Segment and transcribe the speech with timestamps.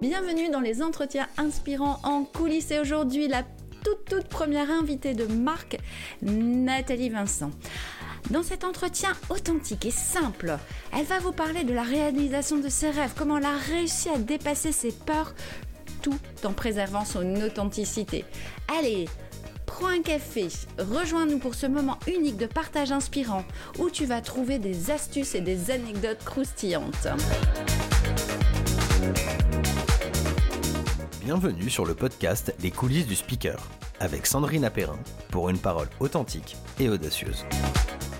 [0.00, 3.42] Bienvenue dans les entretiens inspirants en coulisses et aujourd'hui la
[3.84, 5.78] toute toute première invitée de Marc,
[6.22, 7.50] Nathalie Vincent.
[8.30, 10.56] Dans cet entretien authentique et simple,
[10.96, 14.18] elle va vous parler de la réalisation de ses rêves, comment elle a réussi à
[14.18, 15.34] dépasser ses peurs
[16.02, 18.24] tout en préservant son authenticité.
[18.78, 19.08] Allez,
[19.66, 20.48] prends un café,
[20.78, 23.44] rejoins-nous pour ce moment unique de partage inspirant
[23.78, 27.08] où tu vas trouver des astuces et des anecdotes croustillantes.
[31.28, 33.58] Bienvenue sur le podcast Les coulisses du speaker
[34.00, 37.44] avec Sandrine Apérin pour une parole authentique et audacieuse.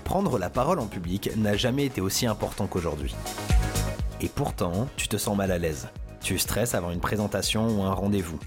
[0.03, 3.15] Prendre la parole en public n'a jamais été aussi important qu'aujourd'hui.
[4.21, 5.87] Et pourtant, tu te sens mal à l'aise.
[6.21, 8.37] Tu stresses avant une présentation ou un rendez-vous.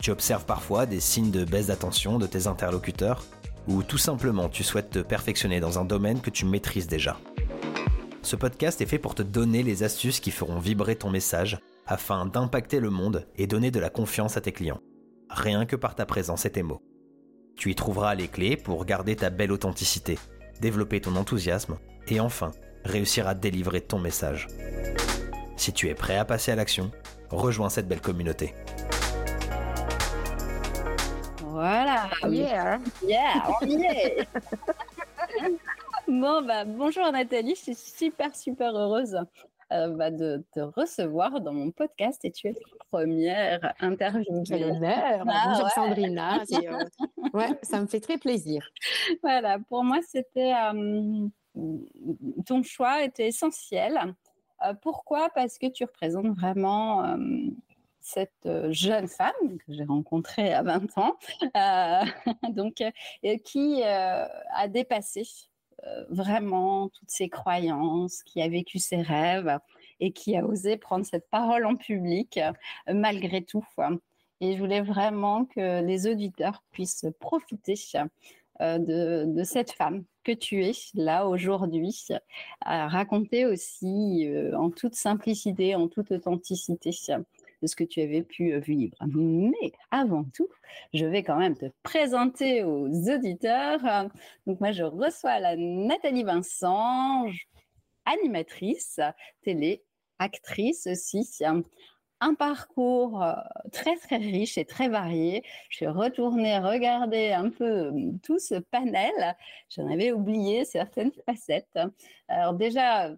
[0.00, 3.22] Tu observes parfois des signes de baisse d'attention de tes interlocuteurs
[3.68, 7.20] ou tout simplement tu souhaites te perfectionner dans un domaine que tu maîtrises déjà.
[8.22, 12.26] Ce podcast est fait pour te donner les astuces qui feront vibrer ton message afin
[12.26, 14.80] d'impacter le monde et donner de la confiance à tes clients.
[15.30, 16.82] Rien que par ta présence et tes mots.
[17.56, 20.18] Tu y trouveras les clés pour garder ta belle authenticité,
[20.60, 22.52] développer ton enthousiasme et enfin
[22.84, 24.46] réussir à délivrer ton message.
[25.56, 26.92] Si tu es prêt à passer à l'action,
[27.30, 28.54] rejoins cette belle communauté.
[31.42, 32.08] Voilà.
[32.28, 32.78] Yeah.
[33.02, 34.28] Yeah, on y est.
[36.06, 39.18] bon, bah, bonjour Nathalie, je suis super, super heureuse
[39.72, 44.42] euh, bah, de te recevoir dans mon podcast et tu es la première interview.
[44.46, 45.24] Quel honneur.
[45.28, 45.70] Ah, Bonjour ouais.
[45.74, 46.42] Sandrina.
[46.58, 48.66] Euh, ouais, ça me fait très plaisir.
[49.22, 51.28] Voilà, pour moi, c'était euh,
[52.46, 54.14] ton choix était essentiel.
[54.64, 55.28] Euh, pourquoi?
[55.34, 57.16] Parce que tu représentes vraiment euh,
[58.00, 61.16] cette jeune femme que j'ai rencontrée à 20 ans,
[61.56, 62.04] euh,
[62.50, 64.24] donc euh, qui euh,
[64.54, 65.24] a dépassé
[66.08, 69.58] vraiment toutes ses croyances, qui a vécu ses rêves
[70.00, 72.52] et qui a osé prendre cette parole en public euh,
[72.94, 73.64] malgré tout.
[74.40, 77.74] Et je voulais vraiment que les auditeurs puissent profiter
[78.60, 82.06] euh, de, cette femme que tu es là aujourd'hui,
[82.64, 86.90] raconter aussi euh, en toute simplicité, en toute authenticité
[87.62, 88.96] de ce que tu avais pu euh, vivre.
[89.06, 90.48] Mais avant tout,
[90.94, 93.80] je vais quand même te présenter aux auditeurs.
[94.46, 97.26] Donc moi, je reçois la Nathalie Vincent,
[98.04, 99.00] animatrice
[99.42, 99.82] télé,
[100.18, 101.28] actrice aussi.
[102.20, 103.32] Un parcours euh,
[103.70, 105.44] très très riche et très varié.
[105.70, 109.36] Je suis retournée regarder un peu euh, tout ce panel.
[109.70, 111.78] J'en avais oublié certaines facettes.
[112.26, 113.10] Alors déjà,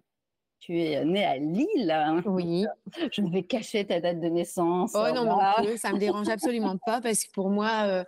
[0.61, 1.91] tu es née à Lille.
[1.91, 2.21] hein.
[2.25, 2.65] Oui.
[3.11, 4.93] Je vais cacher ta date de naissance.
[4.95, 5.55] Oh non, Voilà.
[5.57, 8.03] on peut, ça me dérange absolument pas parce que pour moi, euh,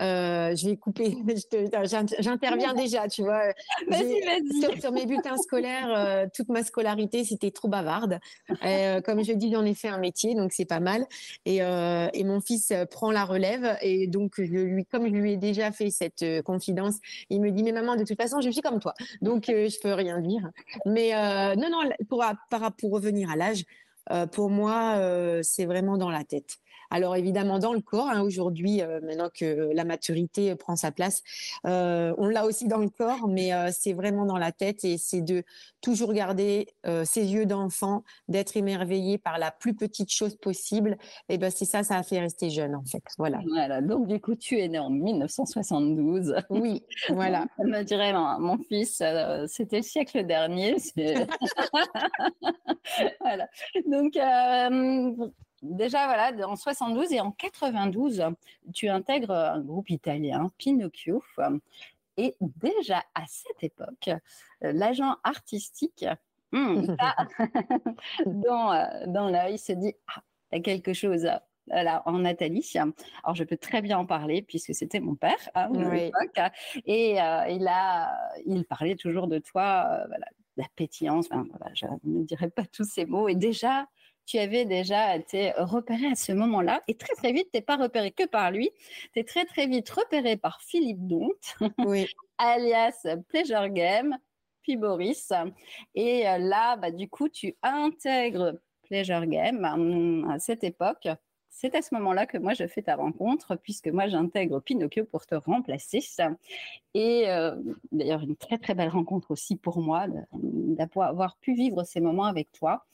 [0.00, 1.16] euh, je vais couper.
[1.84, 3.42] j'in- J'interviens déjà, tu vois.
[3.88, 4.60] Vas-y, J'ai- vas-y.
[4.62, 8.18] Sur, sur mes bulletins scolaires, euh, toute ma scolarité, c'était trop bavarde.
[8.64, 11.06] Euh, comme je dis, j'en ai fait un métier, donc c'est pas mal.
[11.44, 13.76] Et, euh, et mon fils euh, prend la relève.
[13.82, 16.96] Et donc, je lui, comme je lui ai déjà fait cette euh, confidence,
[17.30, 18.94] il me dit, mais maman, de toute façon, je suis comme toi.
[19.22, 20.48] Donc, euh, je peux rien dire.
[20.86, 23.64] Mais euh, non, non, pour, par, pour revenir à l'âge,
[24.10, 26.56] euh, pour moi, euh, c'est vraiment dans la tête.
[26.90, 31.22] Alors évidemment dans le corps, hein, aujourd'hui, euh, maintenant que la maturité prend sa place,
[31.66, 34.98] euh, on l'a aussi dans le corps, mais euh, c'est vraiment dans la tête et
[34.98, 35.44] c'est de
[35.80, 36.66] toujours garder
[37.04, 40.96] ses yeux d'enfant, d'être émerveillé par la plus petite chose possible.
[41.28, 43.02] Et ben c'est ça, ça a fait rester jeune en fait.
[43.16, 43.40] Voilà.
[43.46, 46.34] Voilà, donc du coup, tu es née en 1972.
[46.50, 47.46] Oui, voilà.
[47.56, 49.02] Ça me dirait, mon, mon fils,
[49.46, 50.76] c'était le siècle dernier.
[53.20, 53.48] voilà.
[53.86, 54.16] Donc,
[55.62, 58.24] déjà, voilà, en 72 et en 92,
[58.74, 61.22] tu intègres un groupe italien, Pinocchio.
[62.16, 64.10] Et déjà à cette époque,
[64.60, 66.04] l'agent artistique,
[66.52, 67.14] là,
[68.26, 72.72] dans, euh, dans l'œil, se dit Ah, t'as quelque chose euh, là, en Nathalie.
[73.22, 76.04] Alors, je peux très bien en parler puisque c'était mon père hein, à Oui.
[76.06, 76.50] l'époque.
[76.86, 78.10] Et euh, il, a,
[78.46, 80.26] il parlait toujours de toi, euh, voilà,
[80.56, 81.26] la pétillance.
[81.30, 83.28] Enfin, voilà, je ne dirais pas tous ces mots.
[83.28, 83.86] Et déjà,
[84.28, 86.82] tu avais déjà été repéré à ce moment-là.
[86.86, 88.70] Et très, très vite, tu n'es pas repéré que par lui.
[89.14, 92.06] Tu es très, très vite repéré par Philippe Donte, Oui.
[92.36, 94.18] alias Pleasure Game,
[94.62, 95.32] puis Boris.
[95.94, 98.52] Et euh, là, bah, du coup, tu intègres
[98.82, 101.08] Pleasure Game hum, à cette époque.
[101.60, 105.26] C'est à ce moment-là que moi, je fais ta rencontre, puisque moi, j'intègre Pinocchio pour
[105.26, 105.98] te remplacer.
[106.94, 107.56] Et euh,
[107.90, 112.52] d'ailleurs, une très, très belle rencontre aussi pour moi, d'avoir pu vivre ces moments avec
[112.52, 112.84] toi.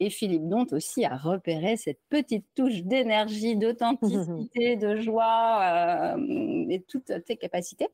[0.00, 6.80] Et Philippe Donte aussi a repéré cette petite touche d'énergie, d'authenticité, de joie euh, et
[6.88, 7.88] toutes tes capacités.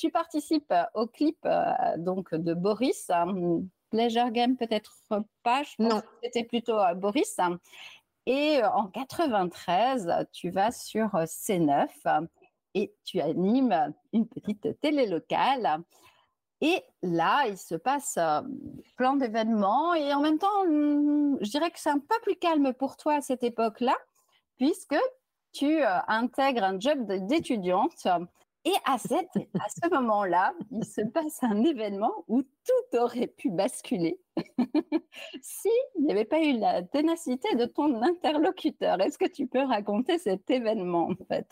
[0.00, 1.62] Tu participes au clip euh,
[1.98, 3.08] donc de Boris.
[3.90, 4.96] Pleasure Game, peut-être
[5.44, 5.62] pas.
[5.62, 6.00] Je pense Non.
[6.00, 7.38] que c'était plutôt Boris.
[8.26, 12.26] Et euh, en 93, tu vas sur euh, C9 euh,
[12.74, 15.82] et tu animes une petite télé locale.
[16.60, 18.40] Et là, il se passe euh,
[18.96, 19.94] plein d'événements.
[19.94, 23.16] Et en même temps, hum, je dirais que c'est un peu plus calme pour toi
[23.16, 23.96] à cette époque-là,
[24.56, 24.96] puisque
[25.52, 28.08] tu intègres un job d'étudiante.
[28.66, 29.28] Et à, cette,
[29.60, 34.18] à ce moment-là, il se passe un événement où tout aurait pu basculer
[35.42, 35.70] s'il
[36.00, 39.00] n'y avait pas eu la ténacité de ton interlocuteur.
[39.02, 41.46] Est-ce que tu peux raconter cet événement, en fait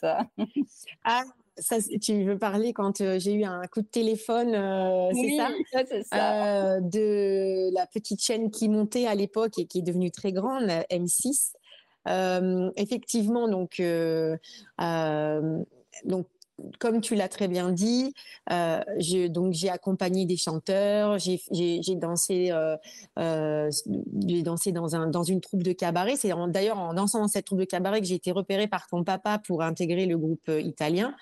[1.04, 1.24] Ah,
[1.58, 5.36] ça, c'est- tu veux parler quand euh, j'ai eu un coup de téléphone, euh, c'est
[5.36, 5.50] ça?
[5.50, 6.46] ouais, c'est ça.
[6.76, 10.62] Euh, de la petite chaîne qui montait à l'époque et qui est devenue très grande,
[10.62, 11.52] la M6.
[12.08, 13.80] Euh, effectivement, donc,
[16.04, 16.26] donc,
[16.78, 18.14] comme tu l'as très bien dit,
[18.50, 18.82] euh,
[19.28, 22.76] donc j'ai accompagné des chanteurs, j'ai dansé, euh,
[23.18, 26.16] euh, dansé dans un dans une troupe de cabaret.
[26.16, 29.04] C'est d'ailleurs en dansant dans cette troupe de cabaret que j'ai été repérée par ton
[29.04, 31.14] papa pour intégrer le groupe euh, italien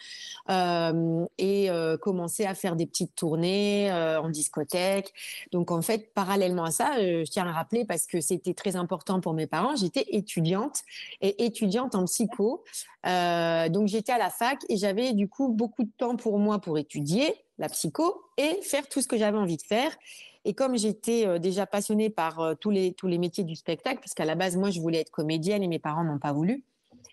[1.38, 1.68] et
[2.00, 5.12] commencer à faire des petites tournées en discothèque.
[5.52, 9.20] Donc en fait, parallèlement à ça, je tiens à rappeler parce que c'était très important
[9.20, 10.80] pour mes parents, j'étais étudiante
[11.20, 12.64] et étudiante en psycho.
[13.04, 16.76] Donc j'étais à la fac et j'avais du coup beaucoup de temps pour moi pour
[16.78, 19.96] étudier la psycho et faire tout ce que j'avais envie de faire.
[20.44, 24.00] Et comme j'étais euh, déjà passionnée par euh, tous les tous les métiers du spectacle,
[24.00, 26.64] puisqu'à la base moi je voulais être comédienne et mes parents n'ont pas voulu.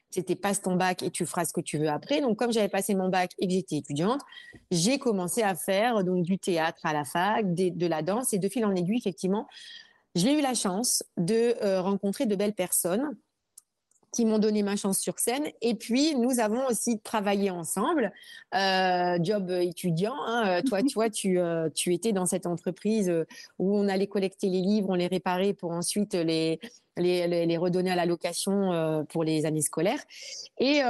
[0.10, 2.22] C'était passe ton bac et tu feras ce que tu veux après.
[2.22, 4.22] Donc comme j'avais passé mon bac et que j'étais étudiante,
[4.72, 8.48] j'ai commencé à faire donc du théâtre à la fac, de la danse et de
[8.50, 9.48] fil en aiguille effectivement,
[10.18, 13.16] j'ai eu la chance de euh, rencontrer de belles personnes
[14.18, 15.46] qui m'ont donné ma chance sur scène.
[15.62, 18.12] Et puis, nous avons aussi travaillé ensemble,
[18.56, 20.16] euh, job étudiant.
[20.26, 20.58] hein.
[20.58, 23.14] Euh, Toi, tu vois, tu, euh, tu étais dans cette entreprise
[23.60, 26.60] où on allait collecter les livres, on les réparait pour ensuite les,
[26.98, 30.02] les, les, les redonner à la location euh, pour les années scolaires.
[30.58, 30.82] Et,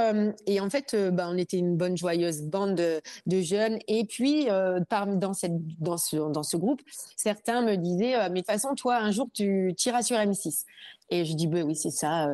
[0.46, 3.78] et en fait, ben, on était une bonne, joyeuse bande de, de jeunes.
[3.88, 4.48] Et puis,
[4.88, 6.80] par, dans, cette, dans, ce, dans ce groupe,
[7.14, 10.64] certains me disaient, mais de toute façon, toi, un jour, tu tiras sur M6.
[11.10, 12.30] Et je dis, ben oui, c'est ça.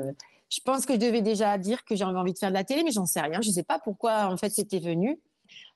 [0.54, 2.84] Je pense que je devais déjà dire que j'avais envie de faire de la télé,
[2.84, 3.40] mais j'en sais rien.
[3.40, 5.18] Je sais pas pourquoi en fait c'était venu.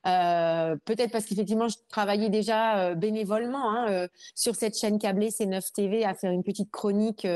[0.06, 5.30] Euh, Peut-être parce qu'effectivement je travaillais déjà euh, bénévolement hein, euh, sur cette chaîne câblée
[5.30, 7.26] C9 TV à faire une petite chronique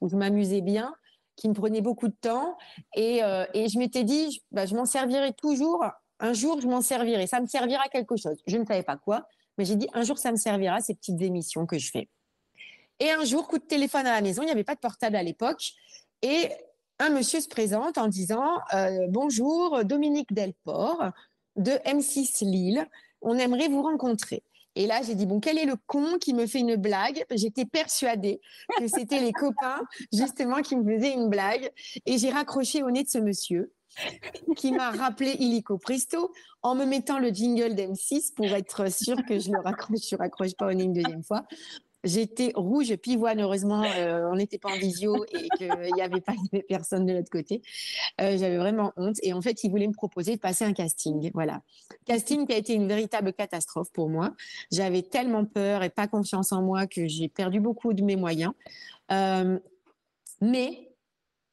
[0.00, 0.94] où je m'amusais bien,
[1.36, 2.56] qui me prenait beaucoup de temps.
[2.94, 3.20] Et,
[3.54, 5.84] et je m'étais dit, je, bah, je m'en servirai toujours.
[6.20, 7.26] Un jour, je m'en servirai.
[7.26, 8.36] Ça me servira à quelque chose.
[8.46, 9.26] Je ne savais pas quoi,
[9.58, 12.08] mais j'ai dit un jour, ça me servira ces petites émissions que je fais.
[13.00, 14.42] Et un jour, coup de téléphone à la maison.
[14.42, 15.72] Il n'y avait pas de portable à l'époque.
[16.22, 16.50] Et
[16.98, 21.10] un monsieur se présente en disant euh, Bonjour, Dominique Delport
[21.56, 22.86] de M6 Lille.
[23.20, 24.42] On aimerait vous rencontrer.
[24.76, 27.24] Et là, j'ai dit Bon, quel est le con qui me fait une blague?
[27.30, 28.40] J'étais persuadée
[28.78, 29.82] que c'était les copains,
[30.12, 31.70] justement, qui me faisaient une blague.
[32.06, 33.72] Et j'ai raccroché au nez de ce monsieur
[34.56, 36.32] qui m'a rappelé illico presto
[36.62, 40.54] en me mettant le jingle d'M6 pour être sûr que je le raccroche, je raccroche
[40.54, 41.44] pas au nez une deuxième fois.
[42.04, 46.34] J'étais rouge pivoine, heureusement, euh, on n'était pas en visio et qu'il n'y avait pas
[46.52, 47.62] avait personne de l'autre côté.
[48.20, 49.16] Euh, J'avais vraiment honte.
[49.22, 51.30] Et en fait, il voulait me proposer de passer un casting.
[51.32, 51.62] Voilà.
[52.04, 54.34] Casting qui a été une véritable catastrophe pour moi.
[54.70, 58.52] J'avais tellement peur et pas confiance en moi que j'ai perdu beaucoup de mes moyens.
[59.10, 59.58] Euh,
[60.40, 60.90] mais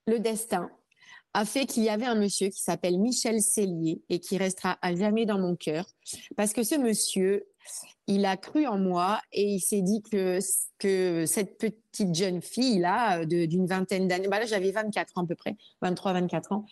[0.07, 0.69] le destin
[1.33, 4.93] a fait qu'il y avait un monsieur qui s'appelle Michel Cellier et qui restera à
[4.95, 5.85] jamais dans mon cœur.
[6.35, 7.45] Parce que ce monsieur,
[8.07, 10.39] il a cru en moi et il s'est dit que,
[10.79, 15.27] que cette petite jeune fille-là, de- d'une vingtaine d'années, bah là j'avais 24 ans à
[15.27, 16.65] peu près, 23, 24 ans,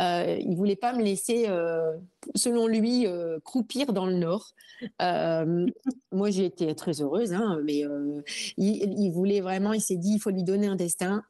[0.00, 1.92] euh, il voulait pas me laisser, euh,
[2.34, 4.46] selon lui, euh, croupir dans le Nord.
[5.00, 5.66] Euh,
[6.10, 8.22] moi, j'ai été très heureuse, hein, mais euh,
[8.56, 11.22] il, voulait vraiment, il s'est dit, il faut lui donner un destin.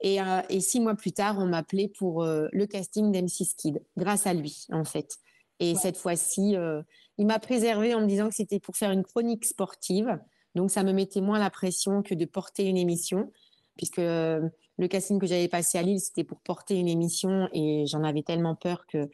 [0.00, 3.82] Et, euh, et six mois plus tard, on m'appelait pour euh, le casting d'M6 Kid,
[3.96, 5.16] grâce à lui, en fait.
[5.60, 6.82] Et cette fois-ci, euh,
[7.18, 10.18] il m'a préservé en me disant que c'était pour faire une chronique sportive.
[10.54, 13.30] Donc, ça me mettait moins la pression que de porter une émission,
[13.76, 14.40] puisque euh,
[14.78, 18.22] le casting que j'avais passé à Lille, c'était pour porter une émission et j'en avais
[18.22, 19.08] tellement peur que.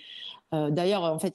[0.54, 1.34] euh, D'ailleurs, en fait,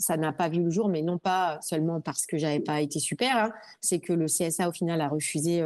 [0.00, 2.98] ça n'a pas vu le jour, mais non pas seulement parce que j'avais pas été
[2.98, 5.62] super, hein, c'est que le CSA au final a refusé.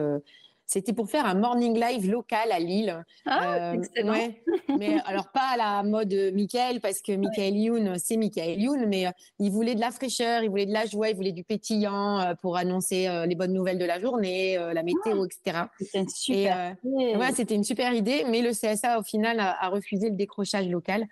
[0.68, 3.02] Euh, c'était pour faire un morning live local à Lille.
[3.26, 4.12] Ah, Euh, excellent.
[4.12, 4.42] ouais.
[4.78, 9.06] mais alors pas à la mode Michael, parce que Michael Youn, c'est Michael Youn, mais
[9.06, 12.20] euh, il voulait de la fraîcheur, il voulait de la joie, il voulait du pétillant
[12.20, 15.64] euh, pour annoncer euh, les bonnes nouvelles de la journée, euh, la météo, etc.
[15.80, 16.56] C'était une super.
[16.84, 17.16] euh, idée.
[17.16, 20.68] Ouais, c'était une super idée, mais le CSA au final a, a refusé le décrochage
[20.68, 21.06] local.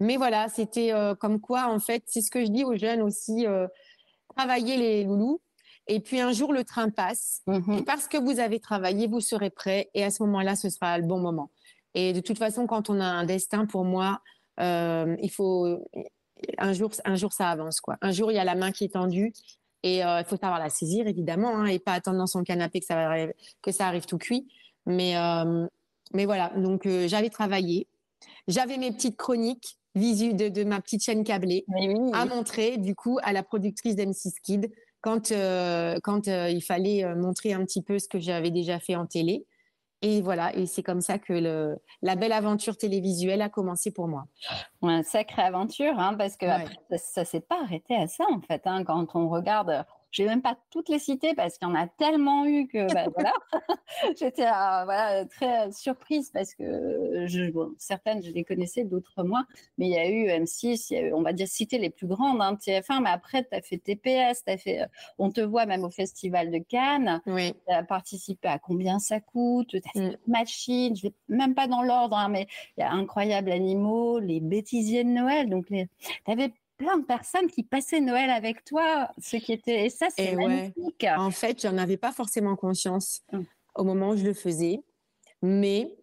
[0.00, 3.02] Mais voilà, c'était euh, comme quoi en fait, c'est ce que je dis aux jeunes
[3.02, 3.66] aussi, euh,
[4.36, 5.40] travailler les loulous
[5.88, 7.42] Et puis un jour, le train passe.
[7.46, 7.78] Mhm.
[7.78, 9.90] Et parce que vous avez travaillé, vous serez prêt.
[9.94, 11.50] Et à ce moment-là, ce sera le bon moment.
[11.94, 14.20] Et de toute façon, quand on a un destin, pour moi,
[14.60, 15.80] euh, il faut
[16.58, 17.96] un jour, un jour, ça avance quoi.
[18.02, 19.32] Un jour, il y a la main qui est tendue
[19.82, 22.80] et euh, il faut savoir la saisir évidemment hein, et pas attendre dans son canapé
[22.80, 24.46] que ça arrive, que ça arrive tout cuit.
[24.86, 25.66] Mais euh,
[26.12, 26.52] mais voilà.
[26.56, 27.88] Donc j'avais travaillé,
[28.46, 31.64] j'avais mes petites chroniques visu de, de ma petite chaîne câblée
[32.12, 37.04] à montrer du coup à la productrice d'M6 Kid quand, euh, quand euh, il fallait
[37.04, 39.46] euh, montrer un petit peu ce que j'avais déjà fait en télé.
[40.00, 44.06] Et voilà, et c'est comme ça que le, la belle aventure télévisuelle a commencé pour
[44.06, 44.26] moi.
[44.82, 48.40] Une sacrée aventure, hein, parce que après, ça, ne s'est pas arrêté à ça en
[48.40, 48.62] fait.
[48.64, 51.74] Hein, quand on regarde je vais même pas toutes les citer parce qu'il y en
[51.74, 53.32] a tellement eu que bah, voilà,
[54.18, 59.46] j'étais euh, voilà, très surprise parce que je, certaines je les connaissais, d'autres moins.
[59.76, 61.90] Mais il y a eu M6, il y a eu, on va dire citer les
[61.90, 63.02] plus grandes, hein, TF1.
[63.02, 64.86] Mais après, tu as fait TPS, as fait, euh,
[65.18, 67.20] on te voit même au Festival de Cannes.
[67.26, 67.54] Oui.
[67.66, 69.68] Tu as participé à combien ça coûte?
[69.68, 70.16] Tu as fait mm.
[70.26, 72.46] Machine, je vais même pas dans l'ordre, hein, mais
[72.76, 75.48] il y a Incroyable Animaux, les bêtisiers de Noël.
[75.48, 75.86] Donc, tu
[76.26, 80.34] avais plein de personnes qui passaient Noël avec toi, ce qui était et ça c'est
[80.34, 81.04] magnifique.
[81.16, 83.44] En fait, j'en avais pas forcément conscience hum.
[83.74, 84.80] au moment où je le faisais,
[85.42, 85.94] mais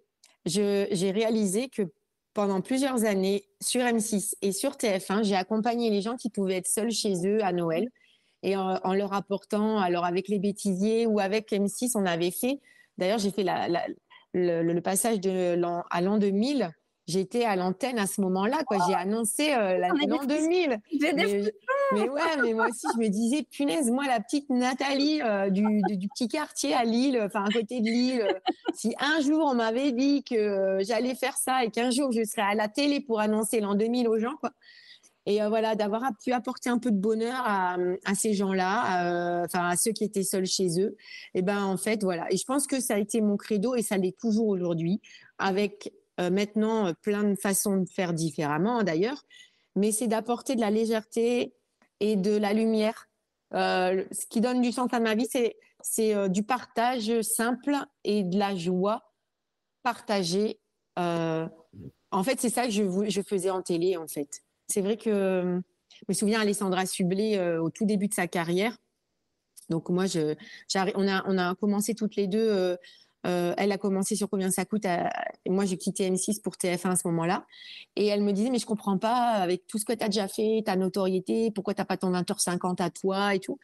[0.46, 1.82] j'ai réalisé que
[2.34, 6.67] pendant plusieurs années sur M6 et sur TF1, j'ai accompagné les gens qui pouvaient être
[6.67, 7.89] seuls chez eux à Noël
[8.44, 12.60] et en, leur apportant, alors avec les bêtisiers ou avec M6, on avait fait.
[12.98, 13.67] D'ailleurs, j'ai fait la,
[14.34, 16.70] le, le, passage de à l'an 2000
[17.07, 18.77] j'étais à l'antenne à ce moment-là, quoi.
[18.88, 20.79] J'ai annoncé euh, l'an 2000.
[21.00, 21.13] Mais,
[21.91, 25.63] mais, ouais, mais moi aussi, je me disais, punaise, moi, la petite Nathalie euh, du,
[25.97, 28.33] du, petit quartier à Lille, enfin, à côté de Lille, euh,
[28.74, 32.24] si un jour on m'avait dit que euh, j'allais faire ça et qu'un jour je
[32.24, 34.51] serais à la télé pour annoncer l'an 2000 aux gens, quoi.
[35.27, 39.75] Et voilà, d'avoir pu apporter un peu de bonheur à, à ces gens-là, enfin à
[39.75, 40.95] ceux qui étaient seuls chez eux.
[41.33, 42.27] Et ben en fait voilà.
[42.29, 45.01] Et je pense que ça a été mon credo et ça l'est toujours aujourd'hui,
[45.39, 49.25] avec maintenant euh, plein de façons de faire différemment d'ailleurs,
[49.75, 51.53] mais c'est d'apporter de la légèreté
[52.00, 53.07] et de la lumière.
[53.53, 55.27] Euh, ce qui donne du sens à ma vie,
[55.81, 59.13] c'est du partage simple et de la joie
[59.84, 60.60] partagée.
[60.98, 64.41] en fait, c'est ça que je, faisais en télé, en fait.
[64.67, 68.75] C'est vrai que je me souviens Alessandra Sublet au tout début de sa carrière.
[69.69, 72.77] Donc moi, on a on a commencé toutes les deux
[73.25, 74.86] euh, elle a commencé sur combien ça coûte.
[75.48, 77.46] moi, j'ai quitté M6 pour TF1 à ce moment-là.
[77.96, 80.27] Et elle me disait, mais je comprends pas, avec tout ce que tu as déjà
[80.27, 83.58] fait, ta notoriété, pourquoi tu n'as pas ton 20h50 à toi et tout.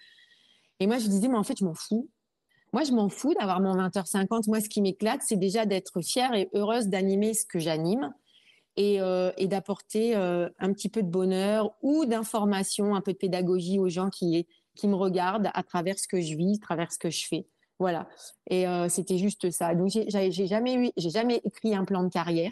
[0.79, 2.09] Et moi, je disais, mais en fait, je m'en fous.
[2.73, 4.47] Moi, je m'en fous d'avoir mon 20h50.
[4.47, 8.13] Moi, ce qui m'éclate, c'est déjà d'être fière et heureuse d'animer ce que j'anime
[8.77, 13.77] et, euh, d'apporter euh, un petit peu de bonheur ou d'information, un peu de pédagogie
[13.77, 16.97] aux gens qui, qui me regardent à travers ce que je vis, à travers ce
[16.97, 17.45] que je fais.
[17.81, 18.07] Voilà.
[18.47, 19.73] Et euh, c'était juste ça.
[19.73, 22.51] Donc, j'ai jamais jamais écrit un plan de carrière.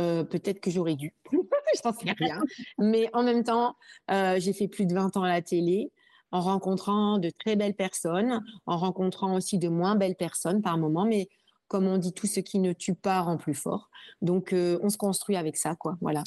[0.00, 1.12] Euh, peut-être que j'aurais dû.
[1.32, 2.40] Je n'en rien.
[2.78, 3.76] Mais en même temps,
[4.10, 5.92] euh, j'ai fait plus de 20 ans à la télé
[6.32, 11.04] en rencontrant de très belles personnes, en rencontrant aussi de moins belles personnes par moment.
[11.04, 11.28] Mais
[11.68, 13.90] comme on dit, tout ce qui ne tue pas rend plus fort.
[14.22, 15.98] Donc, on se construit avec ça, quoi.
[16.00, 16.22] Voilà.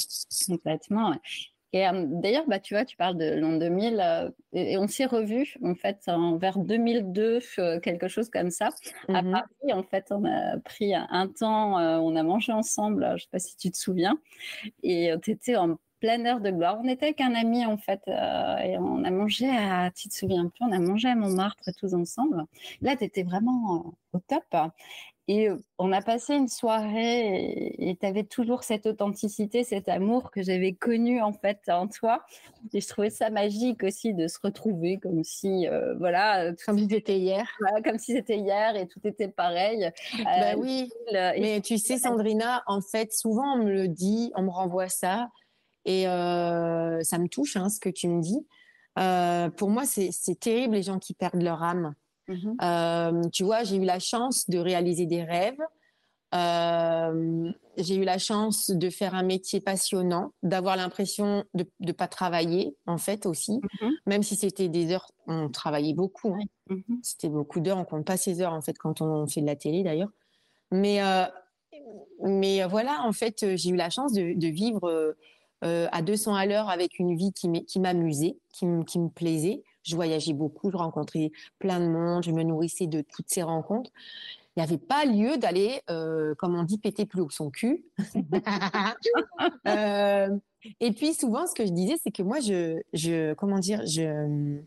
[0.48, 1.16] Complètement.
[1.72, 5.06] Et euh, d'ailleurs, bah, tu vois, tu parles de l'an 2000 euh, et, on s'est
[5.06, 8.70] revus en fait en, vers 2002, euh, quelque chose comme ça.
[9.08, 13.14] À mmh Paris, en fait, on a pris un temps, on a mangé ensemble, je
[13.14, 14.18] ne sais pas si tu te souviens,
[14.84, 16.80] et tu étais en pleine heure de gloire.
[16.84, 20.48] On était avec un ami en fait et on a mangé à, tu te souviens
[20.48, 22.46] plus, on a mangé à Montmartre tous ensemble.
[22.82, 24.72] Là, tu étais vraiment au top.
[25.32, 30.42] Et on a passé une soirée et tu avais toujours cette authenticité, cet amour que
[30.42, 32.26] j'avais connu en fait en toi.
[32.74, 35.68] Et je trouvais ça magique aussi de se retrouver comme si,
[36.00, 36.52] voilà.
[36.66, 37.48] Comme si c'était hier.
[37.84, 39.92] comme si c'était hier et tout était pareil.
[40.26, 40.90] bah oui.
[41.14, 45.30] Mais tu sais, Sandrina, en fait, souvent on me le dit, on me renvoie ça
[45.86, 48.48] et ça me touche hein, ce que tu me dis.
[49.58, 51.94] pour moi, c'est terrible les gens qui perdent leur âme.
[52.30, 55.60] Mmh euh, tu vois, j'ai eu la chance de réaliser des rêves.
[56.36, 62.08] Euh, j'ai eu la chance de faire un métier passionnant, d'avoir l'impression de ne pas
[62.08, 63.60] travailler, en fait, aussi.
[63.82, 66.36] Mmh Même si c'était des heures, on travaillait beaucoup.
[66.36, 66.46] Hein.
[66.70, 69.48] Mmh c'était beaucoup d'heures, on compte pas ces heures, en fait, quand on fait de
[69.48, 70.12] la télé, d'ailleurs.
[70.72, 71.26] Mais, euh,
[72.22, 75.16] mais voilà, en fait, j'ai eu la chance de, de vivre
[75.62, 79.64] à 200 à l'heure avec une vie qui m'amusait, qui, qui me plaisait.
[79.90, 83.92] Je voyageais beaucoup, je rencontrais plein de monde, je me nourrissais de toutes ces rencontres.
[84.56, 87.84] Il n'y avait pas lieu d'aller, euh, comme on dit, péter plus haut son cul.
[89.68, 90.38] Euh,
[90.82, 94.58] et puis souvent, ce que je disais, c'est que moi, je, je comment dire, je,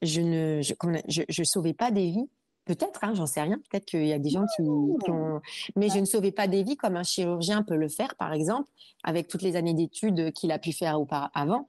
[0.00, 0.72] je ne je,
[1.08, 2.28] je, je sauvais pas des vies
[2.64, 3.58] Peut-être, hein, j'en sais rien.
[3.70, 5.40] Peut-être qu'il y a des gens qui, ont.
[5.74, 8.68] Mais je ne sauvais pas des vies comme un chirurgien peut le faire, par exemple,
[9.02, 11.66] avec toutes les années d'études qu'il a pu faire auparavant.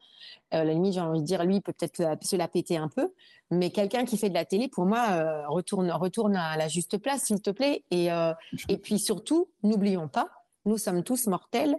[0.54, 3.12] Euh, la limite, j'ai envie de dire, lui, peut peut-être se la péter un peu.
[3.50, 7.00] Mais quelqu'un qui fait de la télé, pour moi, euh, retourne, retourne à la juste
[7.00, 7.84] place, s'il te plaît.
[7.90, 8.34] Et, euh,
[8.70, 10.30] et puis surtout, n'oublions pas,
[10.66, 11.76] nous sommes tous mortels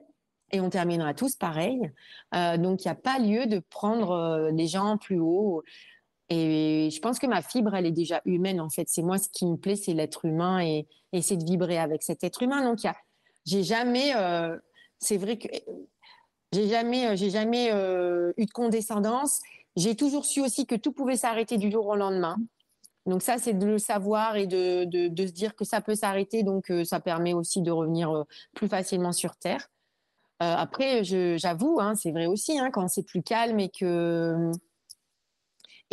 [0.50, 1.90] et on terminera tous pareil.
[2.32, 5.64] Donc, il n'y a pas lieu de prendre les gens plus haut.
[6.36, 8.88] Et je pense que ma fibre, elle est déjà humaine, en fait.
[8.88, 12.02] C'est moi, ce qui me plaît, c'est l'être humain et, et c'est de vibrer avec
[12.02, 12.64] cet être humain.
[12.64, 12.80] Donc,
[13.46, 14.58] j'ai jamais, euh,
[14.98, 15.48] c'est vrai que
[16.52, 19.40] j'ai jamais, euh, j'ai jamais euh, eu de condescendance.
[19.76, 22.36] J'ai toujours su aussi que tout pouvait s'arrêter du jour au lendemain.
[23.06, 26.42] Donc ça, c'est de le savoir et de se dire que ça peut s'arrêter.
[26.42, 28.24] Donc ça permet aussi de revenir
[28.54, 29.68] plus facilement sur Terre.
[30.38, 34.50] après, j'avoue, hein, c'est vrai aussi, hein, quand c'est plus calme et que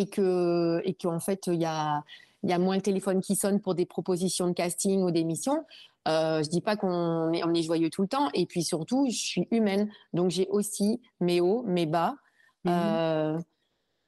[0.01, 2.03] et que et qu'en fait il y a
[2.43, 5.63] il y a moins de téléphones qui sonnent pour des propositions de casting ou d'émissions.
[6.07, 8.29] Euh, je dis pas qu'on est, on est joyeux tout le temps.
[8.33, 12.15] Et puis surtout, je suis humaine, donc j'ai aussi mes hauts, mes bas.
[12.63, 12.73] Mhm.
[12.73, 13.39] Euh,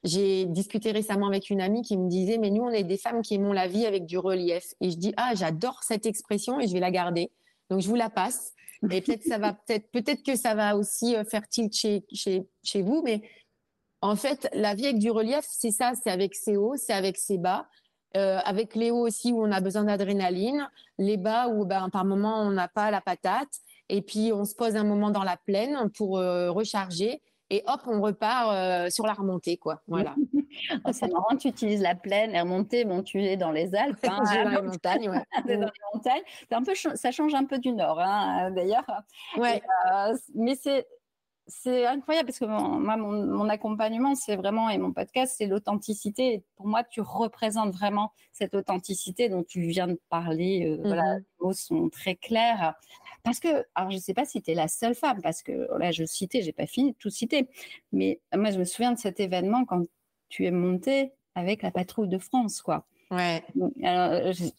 [0.03, 3.21] j'ai discuté récemment avec une amie qui me disait, mais nous, on est des femmes
[3.21, 4.73] qui aimons la vie avec du relief.
[4.81, 7.31] Et je dis, ah, j'adore cette expression et je vais la garder.
[7.69, 8.53] Donc je vous la passe.
[8.91, 12.45] Et peut-être ça va peut-être peut-être que ça va aussi euh, faire tilt chez, chez,
[12.63, 13.21] chez vous, mais
[14.03, 17.15] en fait, la vie avec du relief, c'est ça, c'est avec ses hauts, c'est avec
[17.15, 17.67] ses bas.
[18.17, 20.69] Euh, avec les hauts aussi où on a besoin d'adrénaline,
[20.99, 23.49] les bas où ben, par moment on n'a pas la patate,
[23.89, 27.79] et puis on se pose un moment dans la plaine pour euh, recharger, et hop,
[27.87, 29.81] on repart euh, sur la remontée, quoi.
[29.87, 30.15] Voilà.
[30.91, 33.97] c'est marrant, tu utilises la plaine, la remontée, bon, tu es dans les Alpes.
[34.03, 35.23] Hein, dans les montagnes, ouais.
[35.45, 36.23] dans les montagnes.
[36.51, 38.85] Un peu, ça change un peu du nord, hein, d'ailleurs.
[39.37, 39.61] Ouais.
[40.35, 40.85] mais c'est
[41.47, 46.43] c'est incroyable parce que mon, moi, mon, accompagnement, c'est vraiment, et mon podcast, c'est l'authenticité.
[46.55, 50.65] Pour moi, tu représentes vraiment cette authenticité dont tu viens de parler.
[50.65, 51.19] Euh, voilà, mhm.
[51.19, 52.75] les mots sont très clairs.
[53.23, 55.67] Parce que, alors je ne sais pas si tu es la seule femme, parce que
[55.77, 57.49] là, je citais, j'ai pas fini de tout citer,
[57.91, 59.83] mais moi, je me souviens de cet événement quand
[60.29, 62.85] tu es montée avec la patrouille de France, quoi.
[63.11, 63.43] Ouais.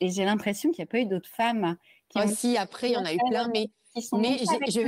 [0.01, 1.77] et j'ai l'impression qu'il n'y a pas eu d'autres femmes.
[2.15, 3.71] Qui Aussi, après, il y en a eu plein, mais
[4.13, 4.39] mais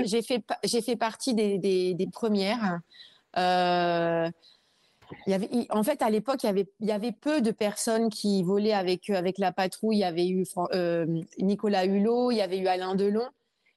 [0.09, 0.43] j'ai fait,
[0.83, 2.81] fait partie des, des, premières.
[3.37, 4.29] Euh,
[5.27, 7.53] il y avait, en fait, à l'époque, il y avait, il y avait peu de
[7.53, 9.99] personnes qui volaient avec, avec la patrouille.
[9.99, 11.07] Il y avait eu euh,
[11.39, 13.29] Nicolas Hulot, il y avait eu Alain Delon.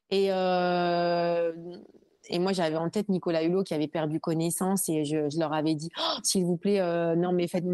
[0.09, 1.53] Et, euh,
[2.29, 5.53] et moi, j'avais en tête Nicolas Hulot qui avait perdu connaissance et je, je leur
[5.53, 6.81] avais dit, oh, s'il vous plaît,
[7.15, 7.65] non, mais faites,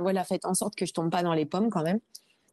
[0.00, 2.00] voilà, faites en sorte que je tombe pas dans les pommes quand même.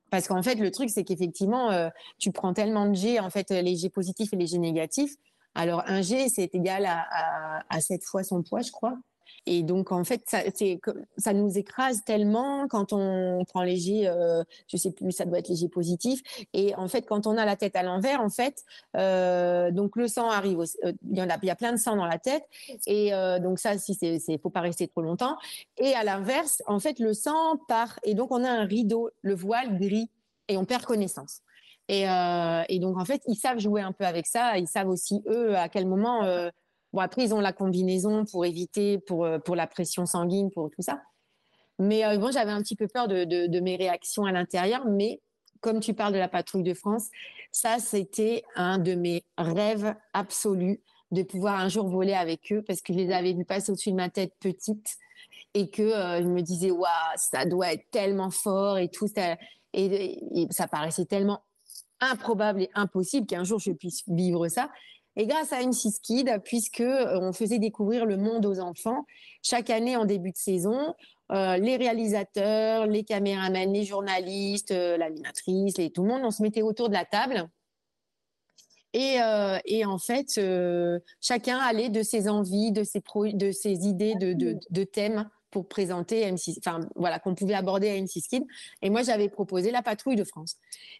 [0.10, 1.90] Parce qu'en fait, le truc, c'est qu'effectivement, euh,
[2.20, 5.16] tu prends tellement de G, en fait, les G positifs et les G négatifs.
[5.56, 8.98] Alors, un G, c'est égal à, à, à 7 fois son poids, je crois.
[9.46, 14.92] Et donc, en fait, ça, nous écrase tellement quand on prend léger, euh, je sais
[14.92, 16.22] plus, ça doit être léger positif.
[16.54, 18.64] Et en fait, quand on a la tête à l'envers, en fait,
[18.98, 22.08] euh, donc le sang arrive, euh, il y a, y a plein de sang dans
[22.08, 22.44] la tête.
[22.88, 25.38] Et euh, donc ça, si c'est, faut pas rester trop longtemps.
[25.78, 28.00] Et à l'inverse, en fait, le sang part.
[28.04, 30.10] Et donc, on a un rideau, le voile gris,
[30.48, 31.42] et on perd connaissance.
[31.88, 32.08] Et,
[32.80, 34.58] donc, en fait, ils savent jouer un peu avec ça.
[34.58, 36.24] Ils savent aussi, eux, à quel moment
[36.96, 40.72] Bon, après, ils ont la combinaison pour éviter, pour, euh, pour la pression sanguine, pour
[40.72, 41.02] tout ça.
[41.78, 44.86] Mais euh, bon, j'avais un petit peu peur de, de, mes réactions à l'intérieur.
[44.88, 45.20] Mais
[45.60, 47.10] comme tu parles de la patrouille de France,
[47.52, 50.80] ça, c'était un de mes rêves absolus
[51.12, 53.92] de pouvoir un jour voler avec eux parce que je les avais vus passer au-dessus
[53.92, 54.96] de ma tête petite
[55.54, 59.10] et que euh, je me disais, waouh, ça doit être tellement fort et tout.
[59.14, 59.36] Ça,
[59.74, 60.18] et
[60.50, 61.42] ça paraissait tellement
[62.00, 64.70] improbable et impossible qu'un jour je puisse vivre ça.
[65.18, 69.06] Et grâce à M6 Kid, puisque euh, on faisait découvrir le monde aux enfants,
[69.42, 70.94] chaque année en début de saison,
[71.32, 76.62] euh, les réalisateurs, les caméramans, les journalistes, euh, l'animatrice, tout le monde, on se mettait
[76.62, 77.48] autour de la table.
[78.98, 79.20] Et,
[79.86, 80.40] en fait,
[81.20, 87.18] chacun allait de ses envies, de ses, idées de thèmes pour présenter M6, enfin voilà,
[87.18, 88.44] qu'on pouvait aborder à M6 Kid.
[88.82, 90.58] Et moi, j'avais proposé la patrouille de France.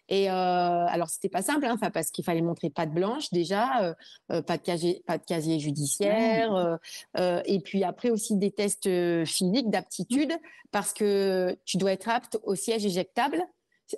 [0.08, 3.94] Et euh, alors, c'était pas simple, hein, parce qu'il fallait montrer patte blanche déjà, euh,
[4.32, 6.76] euh, pas de casier, pas de casier judiciaire, euh,
[7.18, 8.88] euh, et puis après aussi des tests
[9.26, 10.32] physiques d'aptitude,
[10.72, 13.42] parce que tu dois être apte au siège éjectable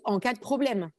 [0.02, 0.90] en cas de problème.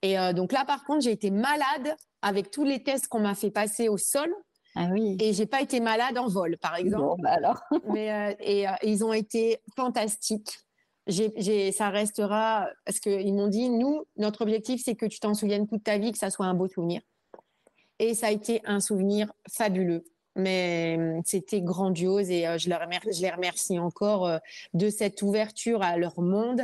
[0.00, 3.50] Et donc là, par contre, j'ai été malade avec tous les tests qu'on m'a fait
[3.50, 4.32] passer au sol
[4.78, 5.16] ah oui.
[5.20, 7.02] Et j'ai pas été malade en vol, par exemple.
[7.02, 7.62] Bon, bah alors.
[7.94, 10.58] Mais euh, et euh, ils ont été fantastiques.
[11.06, 15.68] J'ai, ça restera parce qu'ils m'ont dit nous notre objectif c'est que tu t'en souviennes
[15.68, 17.00] toute ta vie que ça soit un beau souvenir.
[18.00, 20.04] Et ça a été un souvenir fabuleux.
[20.34, 24.40] mais hum, c'était grandiose et je, leur je les remercie encore
[24.74, 26.62] de cette ouverture à leur monde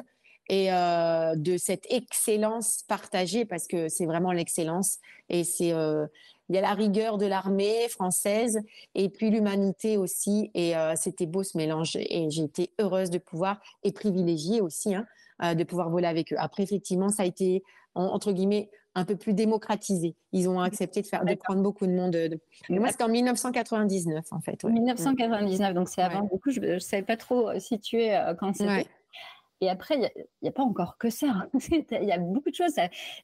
[0.49, 4.99] et de cette excellence partagée parce que c'est vraiment l'excellence
[5.29, 5.73] et c'est
[6.53, 8.61] il y a la rigueur de l'armée française
[8.95, 10.51] et puis l'humanité aussi.
[10.53, 11.97] Et euh, c'était beau ce mélange.
[11.97, 15.07] Et j'ai été heureuse de pouvoir, et privilégiée aussi, hein,
[15.43, 16.37] euh, de pouvoir voler avec eux.
[16.39, 17.63] Après, effectivement, ça a été,
[17.95, 20.15] entre guillemets, un peu plus démocratisé.
[20.33, 22.15] Ils ont accepté de faire, de prendre beaucoup de monde.
[22.69, 24.63] Mais moi, c'était en 1999, en fait.
[24.65, 26.25] 1999, donc c'est avant.
[26.25, 28.87] Du coup, je ne savais pas trop euh, situer quand c'était.
[29.63, 31.29] Et après, il n'y a, pas encore que ça.
[31.29, 31.49] Hein.
[31.93, 32.75] Il y a beaucoup de choses.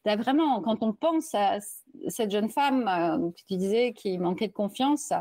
[0.04, 1.58] Vraiment, quand on pense à
[2.06, 5.12] cette jeune femme euh, que tu disais qui manquait de confiance,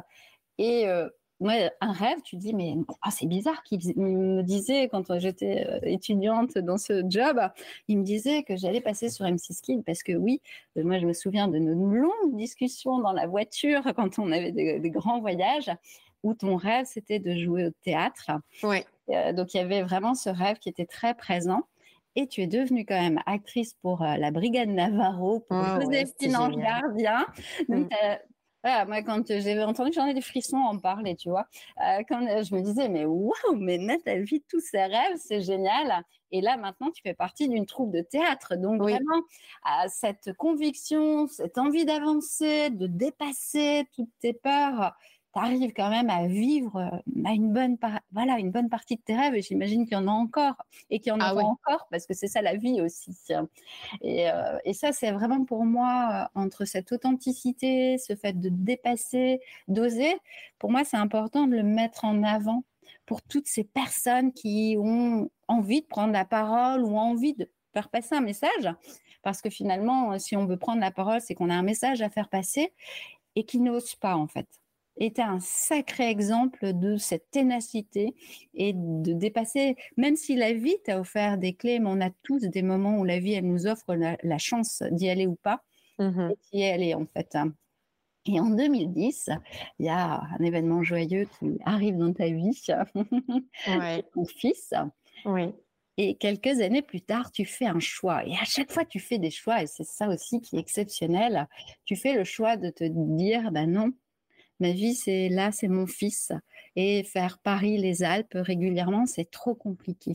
[0.60, 5.18] et euh, un rêve, tu te dis, mais ah, c'est bizarre qu'il me disait, quand
[5.18, 7.40] j'étais euh, étudiante dans ce job,
[7.88, 10.40] il me disait que j'allais passer sur M6 Kid parce que oui,
[10.76, 14.80] moi je me souviens de nos longues discussions dans la voiture quand on avait des,
[14.80, 15.72] des grands voyages
[16.22, 18.32] où ton rêve c'était de jouer au théâtre.
[18.62, 18.86] Ouais.
[19.10, 21.62] Euh, donc il y avait vraiment ce rêve qui était très présent.
[22.16, 26.32] Et tu es devenue quand même actrice pour euh, la Brigade Navarro, pour oh, Joséphine.
[27.70, 28.88] Donc, mm.
[28.88, 31.46] moi, quand j'ai entendu, j'en ai des frissons en parler, tu vois.
[31.80, 36.04] Euh, quand je me disais, mais waouh, mais elle vit tous ses rêves, c'est génial.
[36.32, 38.56] Et là, maintenant, tu fais partie d'une troupe de théâtre.
[38.56, 39.22] Donc, vraiment,
[39.88, 44.96] cette conviction, cette envie d'avancer, de dépasser toutes tes peurs,
[45.38, 47.78] arrive quand même à vivre euh, à une bonne,
[48.12, 49.36] voilà, une bonne partie de tes rêves.
[49.36, 50.56] Et j'imagine qu'il y en a encore
[50.90, 53.16] et qu'il y en ah aura encore parce que c'est ça la vie aussi.
[54.02, 58.50] Et, euh, et ça, c'est vraiment pour moi, euh, entre cette authenticité, ce fait de
[58.50, 60.16] dépasser, d'oser,
[60.60, 62.64] pour moi, c'est important de le mettre en avant
[63.06, 67.90] pour toutes ces personnes qui ont envie de prendre la parole ou envie de faire
[67.90, 68.74] passer un message.
[69.24, 72.10] Parce que finalement, si on veut prendre la parole, c'est qu'on a un message à
[72.10, 72.74] faire passer
[73.36, 74.48] et qui n'osent pas, en fait
[75.00, 78.16] était un sacré exemple de cette ténacité
[78.54, 82.42] et de dépasser, même si la vie t'a offert des clés, mais on a tous
[82.42, 85.64] des moments où la vie, elle nous offre la, chance d'y aller ou pas,
[86.00, 87.38] mmh et d'y aller en fait.
[88.26, 89.30] Et en 2010,
[89.80, 92.62] il y a un événement joyeux qui arrive dans ta vie,
[93.68, 94.04] ouais.
[94.14, 94.74] ton fils.
[95.26, 95.54] Oui.
[96.00, 98.24] Et quelques années plus tard, tu fais un choix.
[98.26, 99.64] Et à chaque fois, tu fais des choix.
[99.64, 101.48] Et c'est ça aussi qui est exceptionnel.
[101.86, 103.92] Tu fais le choix de te dire, ben non,
[104.60, 106.32] Ma vie, c'est là, c'est mon fils.
[106.76, 110.14] Et faire Paris-les Alpes régulièrement, c'est trop compliqué.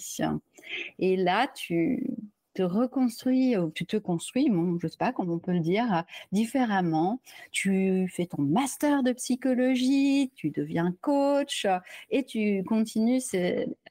[0.98, 2.06] Et là, tu
[2.54, 6.04] te reconstruis, ou tu te construis, bon, je sais pas comment on peut le dire,
[6.32, 7.20] différemment.
[7.50, 11.66] Tu fais ton master de psychologie, tu deviens coach
[12.10, 13.22] et tu continues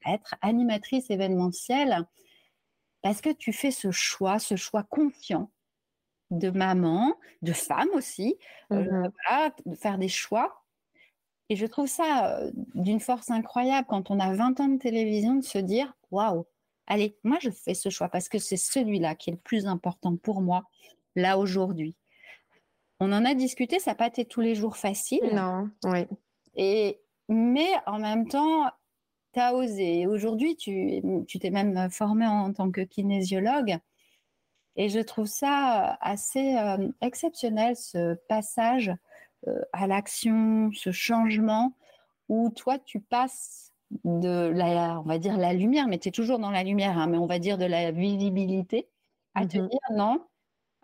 [0.06, 2.06] à être animatrice événementielle
[3.02, 5.50] parce que tu fais ce choix, ce choix confiant
[6.32, 8.38] de maman, de femme aussi,
[8.72, 9.12] euh, mmh
[9.66, 10.64] de faire des choix.
[11.50, 15.36] Et je trouve ça euh, d'une force incroyable quand on a 20 ans de télévision
[15.36, 16.46] de se dire waouh,
[16.88, 20.16] allez, moi je fais ce choix parce que c'est celui-là qui est le plus important
[20.16, 20.64] pour moi
[21.16, 21.96] là aujourd'hui.
[23.02, 25.30] On en a discuté, ça n'a pas été tous les jours facile.
[25.34, 26.06] Non, oui.
[26.56, 28.66] Et, mais en même temps,
[29.34, 30.06] tu as osé.
[30.06, 33.78] Aujourd'hui, tu t'es même formé en tant que kinésiologue.
[34.76, 38.92] Et je trouve ça euh, assez euh, exceptionnel, ce passage
[39.48, 41.74] euh, à l'action, ce changement
[42.30, 43.74] où toi, tu passes
[44.06, 47.08] de la, on va dire la lumière, mais tu es toujours dans la lumière, hein,
[47.08, 48.88] mais on va dire de la visibilité,
[49.36, 50.26] à te mmh dire non,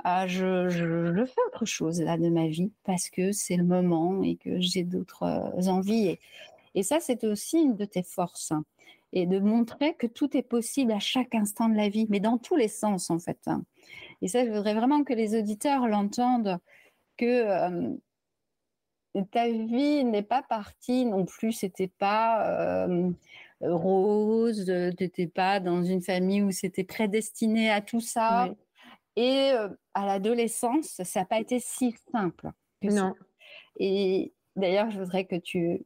[0.04, 4.22] ah, je, je, fais autre chose là de ma vie parce que c'est le moment
[4.24, 5.24] et que j'ai d'autres
[5.70, 6.08] envies.
[6.08, 6.20] Et,
[6.76, 8.54] et ça, c'est aussi une de tes forces.
[9.20, 12.38] Et de montrer que tout est possible à chaque instant de la vie, mais dans
[12.38, 13.40] tous les sens en fait.
[14.22, 16.60] Et ça, je voudrais vraiment que les auditeurs l'entendent,
[17.18, 17.96] que euh,
[19.32, 23.10] ta vie n'est pas partie non plus, c'était pas euh,
[23.62, 28.54] rose, n'étais pas dans une famille où c'était prédestiné à tout ça.
[29.16, 32.52] Et euh, à l'adolescence, ça n'a pas été si simple.
[32.84, 33.16] non.
[33.80, 35.86] Et d'ailleurs, je voudrais que tu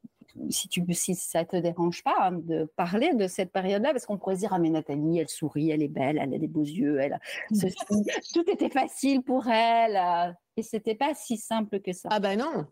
[0.49, 4.17] si, tu, si ça te dérange pas hein, de parler de cette période-là, parce qu'on
[4.17, 6.63] pourrait se dire, ah mais Nathalie, elle sourit, elle est belle, elle a des beaux
[6.63, 7.19] yeux, elle,
[8.33, 12.09] tout était facile pour elle, euh, et c'était pas si simple que ça.
[12.11, 12.65] Ah ben non,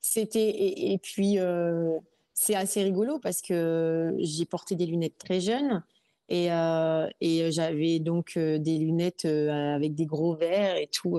[0.00, 1.98] c'était et, puis euh,
[2.34, 5.82] c'est assez rigolo parce que j'ai porté des lunettes très jeune.
[6.30, 11.18] Et, euh, et j'avais donc des lunettes avec des gros verres et tout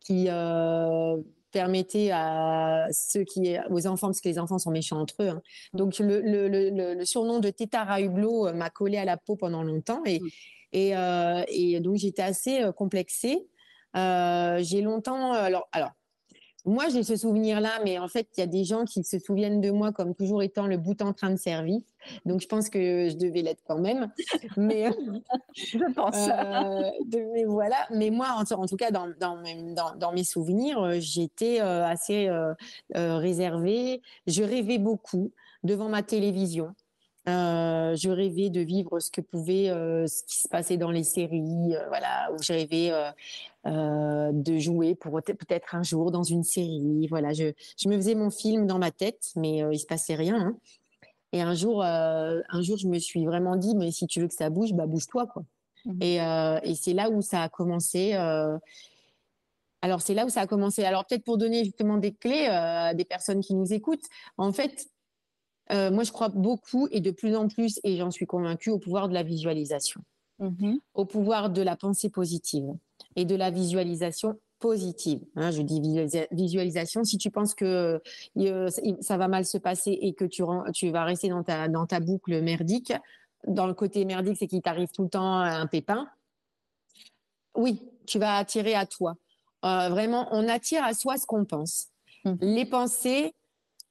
[0.00, 0.28] qui
[1.52, 5.28] permettait à ceux qui, aux enfants, parce que les enfants sont méchants entre eux.
[5.28, 5.42] Hein.
[5.74, 9.36] Donc le, le, le, le, surnom de Tétara Hublot euh, m'a collé à la peau
[9.36, 10.20] pendant longtemps et,
[10.72, 13.46] et, euh, et donc j'étais assez euh, complexée.
[13.96, 15.90] Euh, j'ai longtemps, alors, alors
[16.64, 19.60] moi, j'ai ce souvenir-là, mais en fait, il y a des gens qui se souviennent
[19.60, 21.82] de moi comme toujours étant le bout en train de service.
[22.24, 24.12] Donc, je pense que je devais l'être quand même.
[24.56, 24.88] Mais
[25.54, 26.16] je pense.
[26.16, 26.90] Euh,
[27.34, 27.86] mais voilà.
[27.90, 32.30] Mais moi, en, tout cas, dans, dans, dans, mes souvenirs, euh, j'étais euh, assez
[32.94, 34.00] réservée.
[34.28, 35.32] Je rêvais beaucoup
[35.64, 36.74] devant ma télévision.
[37.26, 42.30] Je rêvais de vivre ce que pouvait, ce qui se passait dans les séries, voilà,
[42.32, 42.90] où je rêvais
[43.64, 47.06] euh, de jouer pour peut-être un jour dans une série.
[47.06, 50.16] Voilà, je, je, me faisais mon film dans ma tête, mais euh, il se passait
[50.16, 50.34] rien.
[50.34, 50.56] Hein.
[51.32, 54.26] Et un jour, euh, un jour, je me suis vraiment dit, mais si tu veux
[54.26, 55.44] que ça bouge, bah bouge-toi, quoi.
[55.84, 56.02] Mmh.
[56.02, 58.14] Et, et c'est là où ça a commencé.
[59.84, 60.84] Alors c'est là où ça a commencé.
[60.84, 64.06] Alors peut-être pour donner justement des clés à des personnes qui nous écoutent.
[64.36, 64.86] En fait,
[65.72, 69.08] moi je crois beaucoup et de plus en plus, et j'en suis convaincue, au pouvoir
[69.08, 70.00] de la visualisation,
[70.38, 70.74] mmh.
[70.94, 72.74] au pouvoir de la pensée positive
[73.16, 75.20] et de la visualisation positive.
[75.34, 75.80] Hein, je dis
[76.30, 77.04] visualisation.
[77.04, 78.00] Si tu penses que
[78.38, 78.68] euh,
[79.00, 82.00] ça va mal se passer et que tu, tu vas rester dans ta, dans ta
[82.00, 82.92] boucle merdique,
[83.46, 86.08] dans le côté merdique, c'est qu'il t'arrive tout le temps un pépin.
[87.56, 89.16] Oui, tu vas attirer à toi.
[89.64, 91.88] Euh, vraiment, on attire à soi ce qu'on pense.
[92.24, 92.34] Mmh.
[92.40, 93.34] Les pensées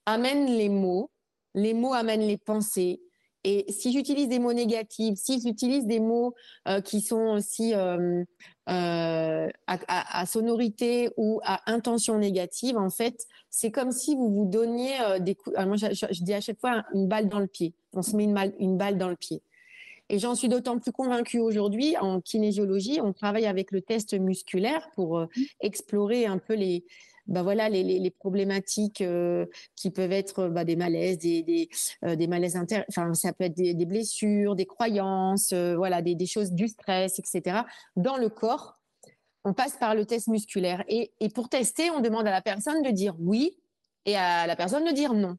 [0.05, 1.09] amènent les mots,
[1.53, 3.01] les mots amènent les pensées,
[3.43, 6.35] et si j'utilise des mots négatifs, si j'utilise des mots
[6.67, 8.23] euh, qui sont aussi euh,
[8.69, 14.93] euh, à, sonorité ou à intention négative, en fait, c'est comme si vous vous donniez
[15.19, 15.55] des coups.
[15.65, 17.73] moi, je, dis à chaque fois une balle dans le pied.
[17.93, 19.41] On se met une, une balle dans le pied.
[20.09, 22.99] Et j'en suis d'autant plus convaincue aujourd'hui en kinésiologie.
[23.01, 25.25] On travaille avec le test musculaire pour
[25.61, 26.83] explorer un peu les,
[27.27, 31.69] bah voilà les, problématiques euh, qui peuvent être bah, des malaises, des, des,
[32.03, 32.83] euh, malaises inter...
[32.89, 37.61] enfin ça peut être des, blessures, des croyances, euh, voilà des, choses du stress, etc.
[37.95, 38.79] Dans le corps,
[39.43, 42.89] on passe par le test musculaire et, pour tester, on demande à la personne de
[42.89, 43.57] dire oui
[44.05, 45.37] et à la personne de dire non.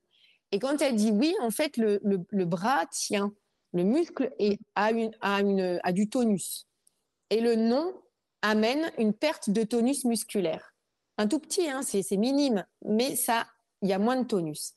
[0.51, 3.33] Et quand elle dit oui, en fait le, bras tient,
[3.73, 4.31] le muscle
[4.75, 6.67] a du tonus
[7.31, 7.93] et le non
[8.43, 10.72] amène une perte de tonus musculaire
[11.23, 13.47] un tout petit, hein, c'est minime, mais ça,
[13.81, 14.75] il y a moins de tonus.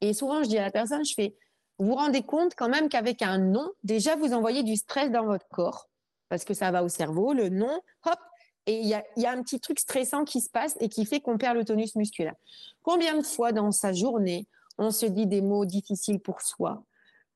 [0.00, 1.36] Et souvent, je dis à la personne, je fais,
[1.78, 5.24] vous vous rendez compte quand même qu'avec un non, déjà, vous envoyez du stress dans
[5.24, 5.88] votre corps,
[6.28, 8.18] parce que ça va au cerveau, le non, hop,
[8.66, 11.36] et il y a, un petit truc stressant qui se passe et qui fait qu'on
[11.36, 12.36] perd le tonus musculaire.
[12.82, 16.84] Combien de fois dans sa journée, on se dit des mots difficiles pour soi,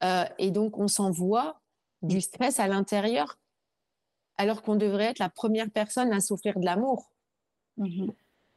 [0.05, 1.61] euh, et donc on s'envoie
[2.03, 3.38] du stress à l'intérieur,
[4.37, 7.11] alors qu'on devrait être la première personne à souffrir de l'amour?
[7.77, 8.11] Mmh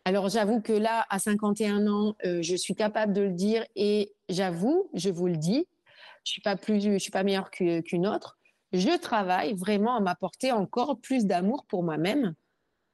[0.08, 4.14] alors j'avoue que là, à 51 ans, euh, je suis capable de le dire et
[4.30, 5.68] j'avoue, je vous le dis,
[6.24, 8.38] je suis pas plus, je suis pas meilleure qu'une autre.
[8.72, 12.36] Je travaille vraiment à m'apporter encore plus d'amour pour moi-même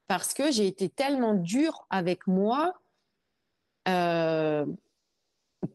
[0.06, 2.72] parce que j'ai été tellement dure avec moi
[3.88, 4.64] euh,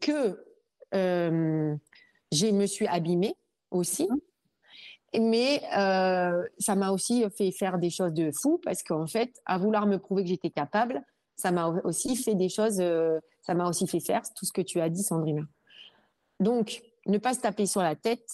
[0.00, 0.44] que
[0.94, 1.76] euh,
[2.32, 3.36] je me suis abîmée
[3.70, 4.08] aussi.
[5.18, 9.86] Mais ça m'a aussi fait faire des choses de fou parce qu'en fait, à vouloir
[9.86, 11.02] me prouver que j'étais capable,
[11.38, 14.60] ça m'a aussi fait des choses, euh, ça m'a aussi fait faire tout ce que
[14.60, 15.42] tu as dit, Sandrina.
[16.40, 18.28] Donc, ne pas se taper sur la tête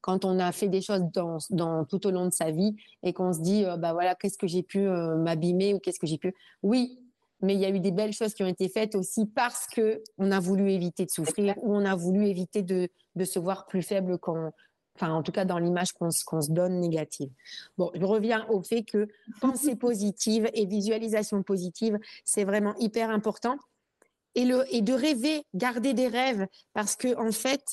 [0.00, 1.02] quand on a fait des choses
[1.50, 4.38] dans, tout au long de sa vie et qu'on se dit, euh, bah voilà, qu'est-ce
[4.38, 6.32] que j'ai pu euh, m'abîmer ou qu'est-ce que j'ai pu.
[6.62, 7.00] Oui,
[7.42, 10.00] mais il y a eu des belles choses qui ont été faites aussi parce que
[10.16, 13.66] on a voulu éviter de souffrir ou on a voulu éviter de, de se voir
[13.66, 14.52] plus faible quand,
[14.98, 17.30] enfin en tout cas dans l'image qu'on se donne négative.
[17.76, 19.08] Bon, je reviens au fait que
[19.40, 23.56] pensée positive et visualisation positive, c'est vraiment hyper important.
[24.34, 27.64] Et, le, et de rêver, garder des rêves, parce que en fait,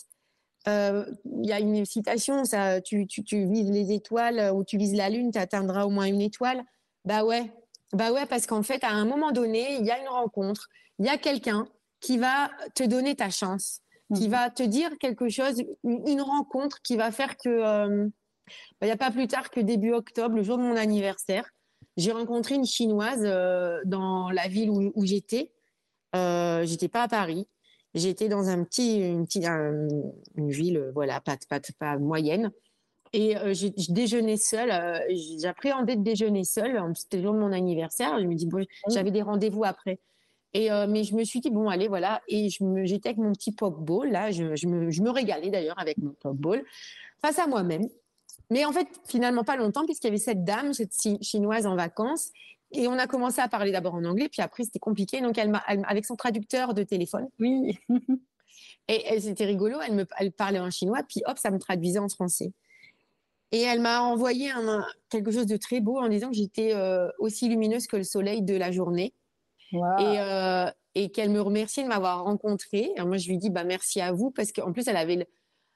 [0.68, 4.78] euh, il y a une citation, ça, tu, tu, tu, vises les étoiles ou tu
[4.78, 6.64] vises la lune, tu atteindras au moins une étoile.
[7.04, 7.52] Bah ouais,
[7.94, 11.06] bah ouais, parce qu'en fait, à un moment donné, il y a une rencontre, il
[11.06, 11.68] y a quelqu'un
[12.00, 13.82] qui va te donner ta chance
[14.14, 14.32] qui mhm.
[14.32, 18.08] va te dire quelque chose, une, rencontre qui va faire que, euh,
[18.80, 21.50] bah, il n'y a pas plus tard que début octobre, le jour de mon anniversaire,
[21.98, 25.52] j'ai rencontré une chinoise euh, dans la ville où, j'étais.
[26.16, 27.48] Euh, j'étais pas à Paris,
[27.94, 32.52] j'étais dans un petit, une, petite, une ville, voilà, pas, pas, pas moyenne.
[33.14, 34.74] Et euh, je déjeunais seule.
[35.40, 36.82] J'appréhendais de déjeuner seule.
[36.96, 38.20] C'était le jour de mon anniversaire.
[38.20, 40.00] Je me dis, bon, j'avais des rendez-vous après.
[40.56, 42.48] Et euh, mais je me suis dit bon allez voilà et
[42.86, 46.12] j'étais avec mon petit pokeball là je, je, me, je me régalais d'ailleurs avec mon
[46.12, 46.64] pokeball
[47.22, 47.90] face à moi-même.
[48.50, 52.32] Mais en fait finalement pas longtemps puisqu'il y avait cette dame cette chinoise en vacances
[52.72, 55.50] et on a commencé à parler d'abord en anglais puis après c'était compliqué donc elle
[55.50, 57.28] m'a avec son traducteur de téléphone.
[57.38, 57.78] Oui.
[58.88, 62.08] et, c'était rigolo elle me elle parlait en chinois puis hop ça me traduisait en
[62.08, 62.54] français.
[63.52, 67.10] Et elle m'a envoyé un, quelque chose de très beau en disant que j'étais euh,
[67.20, 69.14] aussi lumineuse que le soleil de la journée
[69.74, 72.92] et, et qu'elle me remercie de m'avoir rencontrée.
[72.96, 75.28] Et moi, je lui dis bah merci à vous parce qu'en plus, elle avait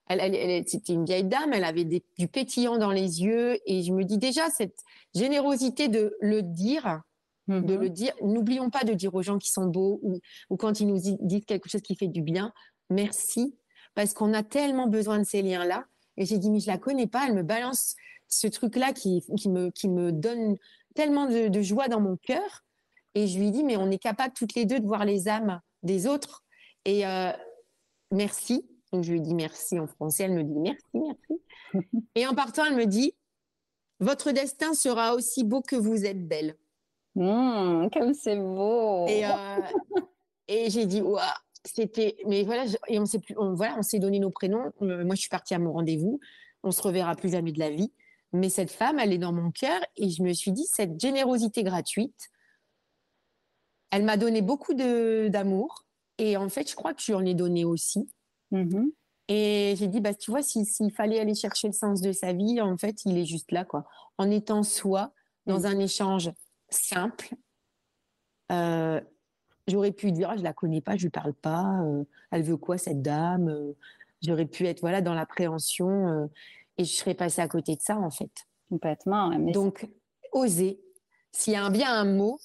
[0.10, 3.60] elle, elle, c'était une vieille dame, elle avait du pétillant dans les yeux.
[3.68, 4.80] Et je me dis déjà, cette
[5.14, 7.02] générosité de le dire,
[7.48, 7.78] de mm-hmm.
[7.78, 10.88] le dire, n'oublions pas de dire aux gens qui sont beaux ou, ou quand ils
[10.88, 12.54] nous disent quelque chose qui fait du bien,
[12.90, 13.56] merci,
[13.94, 15.86] parce qu'on a tellement besoin de ces liens-là.
[16.18, 17.96] Et j'ai dit, mais je la connais pas, elle me balance
[18.28, 20.58] ce truc-là qui, qui, me, qui me donne
[20.96, 22.64] tellement de, joie dans mon cœur.
[23.16, 25.60] Et je lui dis, mais on est capable toutes les deux de voir les âmes
[25.84, 26.44] des autres.
[26.86, 27.32] Et euh,
[28.12, 28.68] merci.
[28.92, 31.44] Donc je lui dis merci en français, elle me dit merci, merci.
[32.16, 33.14] Et en partant, elle me dit
[34.00, 36.56] Votre destin sera aussi beau que vous êtes belle.
[37.16, 39.06] Mmh, comme c'est beau.
[39.08, 39.30] Et, euh,
[40.48, 41.22] et j'ai dit Waouh,
[41.64, 42.18] c'était.
[42.26, 44.72] Mais voilà, et on s'est plus, voilà, on s'est donné nos prénoms.
[44.82, 46.20] Euh, moi, je suis partie à mon rendez-vous.
[46.64, 47.92] On se reverra plus jamais de la vie.
[48.32, 51.64] Mais cette femme, elle est dans mon cœur et je me suis dit cette générosité
[51.64, 52.30] gratuite.
[53.92, 55.86] Elle m'a donné beaucoup d'amour
[56.18, 58.10] et en fait, je crois que je lui en ai donné aussi.
[58.52, 58.90] Mmh
[59.32, 62.60] et j'ai dit, bah, tu vois, s'il fallait aller chercher le sens de sa vie,
[62.60, 63.86] en fait, il est juste là, quoi.
[64.18, 65.14] En étant soi,
[65.46, 65.66] dans mmh.
[65.68, 66.32] un échange
[66.70, 67.30] simple,
[68.52, 69.00] euh,
[69.68, 72.58] j'aurais pu dire, ah, je la connais pas, je lui parle pas, euh, elle veut
[72.58, 73.74] quoi cette dame euh,
[74.24, 76.28] J'aurais pu être voilà dans l'appréhension
[76.78, 78.32] et je serais passée à côté de ça, en fait.
[78.70, 79.30] Complètement.
[79.30, 79.88] Donc,
[80.34, 80.82] oser.
[81.32, 82.40] S'il y a bien un mot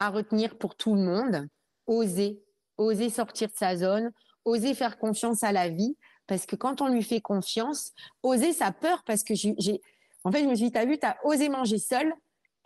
[0.00, 1.48] à retenir pour tout le monde,
[1.86, 2.42] oser.
[2.76, 4.12] Oser sortir de sa zone,
[4.44, 5.96] oser faire confiance à la vie,
[6.28, 9.80] parce que quand on lui fait confiance, oser sa peur, parce que j'ai,
[10.24, 12.12] en fait, je me suis dit, t'as vu, t'as osé manger seul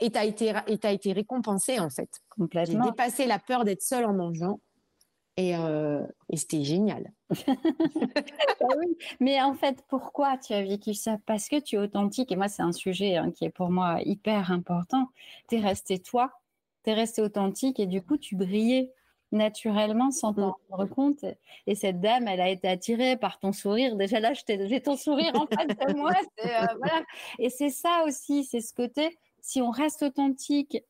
[0.01, 2.11] et t'as été, et as été récompensé, en fait.
[2.29, 2.85] Complètement.
[2.85, 4.61] J'ai dépassé la peur d'être seule en mangeant.
[5.38, 7.12] Et, euh, et c'était génial.
[8.61, 8.75] Ah
[9.18, 11.16] Mais en fait, pourquoi tu as vécu ça?
[11.27, 12.31] Parce que tu es authentique.
[12.31, 15.09] Et moi, c'est un sujet hein, qui est pour moi hyper important.
[15.49, 16.31] Tu es resté toi,
[16.85, 18.92] tu es resté authentique et du coup, tu brillais
[19.33, 20.55] naturellement sans t'en mm.
[20.71, 21.25] rendre compte.
[21.66, 23.97] Et cette dame, elle a été attirée par ton sourire.
[23.97, 26.12] Déjà là, j'ai ton sourire en face de moi.
[26.45, 27.01] Euh,
[27.38, 30.83] et c'est ça aussi, c'est ce côté, si on reste authentique,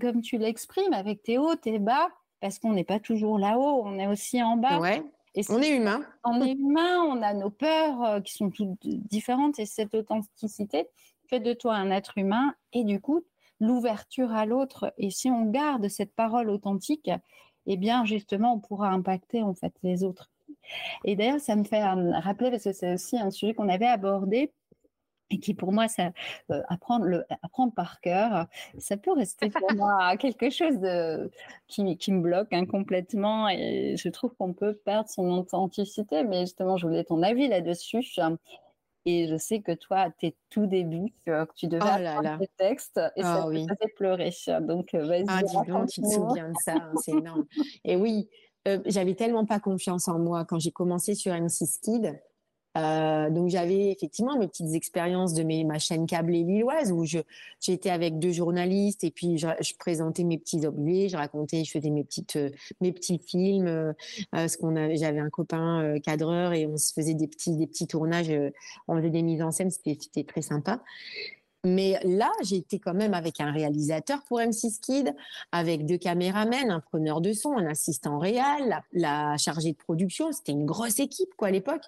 [0.00, 2.08] comme tu l'exprimes, avec tes hauts, tes bas,
[2.40, 4.78] parce qu'on n'est pas toujours là-haut, on est aussi en bas.
[4.78, 5.02] Ouais.
[5.34, 6.02] Et on est humain.
[6.24, 10.86] On est humain, on a nos peurs euh, qui sont toutes différentes et cette authenticité
[11.28, 13.24] fait de toi un être humain et du coup
[13.62, 14.92] l'ouverture à l'autre.
[14.98, 17.10] Et si on garde cette parole authentique,
[17.66, 20.30] eh bien justement, on pourra impacter en fait les autres.
[21.04, 24.52] Et d'ailleurs, ça me fait rappeler, parce que c'est aussi un sujet qu'on avait abordé,
[25.30, 26.12] et qui pour moi, ça,
[26.50, 28.46] euh, apprendre, le, apprendre par cœur,
[28.78, 31.30] ça peut rester pour moi quelque chose de,
[31.68, 33.48] qui, qui me bloque hein, complètement.
[33.48, 38.02] Et je trouve qu'on peut perdre son authenticité, mais justement, je voulais ton avis là-dessus.
[39.04, 42.50] Et je sais que toi, à tes tout débuts, que tu devais oh apprendre des
[42.56, 44.30] textes et ça oh te faisait pleurer.
[44.60, 45.24] Donc, euh, vas-y.
[45.28, 47.44] Ah, dis donc, tu te souviens de ça, hein, c'est énorme.
[47.84, 48.28] Et oui,
[48.68, 52.20] euh, j'avais tellement pas confiance en moi quand j'ai commencé sur M6 Kid.
[52.78, 57.04] Euh, donc j'avais effectivement mes petites expériences de mes, ma chaîne câblée lilloise où
[57.60, 59.46] j'étais avec deux journalistes et puis je,
[59.78, 63.66] présentais mes petits objets, je racontais, je faisais mes petites euh, mes petits films.
[63.66, 63.92] Euh,
[64.32, 68.32] j'avais un copain cadreur et on se faisait des petits des petits tournages,
[68.88, 70.82] on faisait des mises en scène, c'était très sympa.
[71.64, 75.14] Mais là, j'étais quand même avec un réalisateur pour M6 Kid,
[75.52, 80.32] avec deux caméramens, un preneur de son, un assistant réel, la, la chargée de production.
[80.32, 81.84] C'était une grosse équipe, quoi, à l'époque.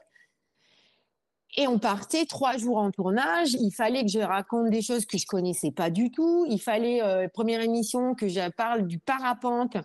[1.56, 3.52] Et on partait trois jours en tournage.
[3.52, 6.46] Il fallait que je raconte des choses que je connaissais pas du tout.
[6.48, 9.76] Il fallait euh, première émission que je parle du parapente,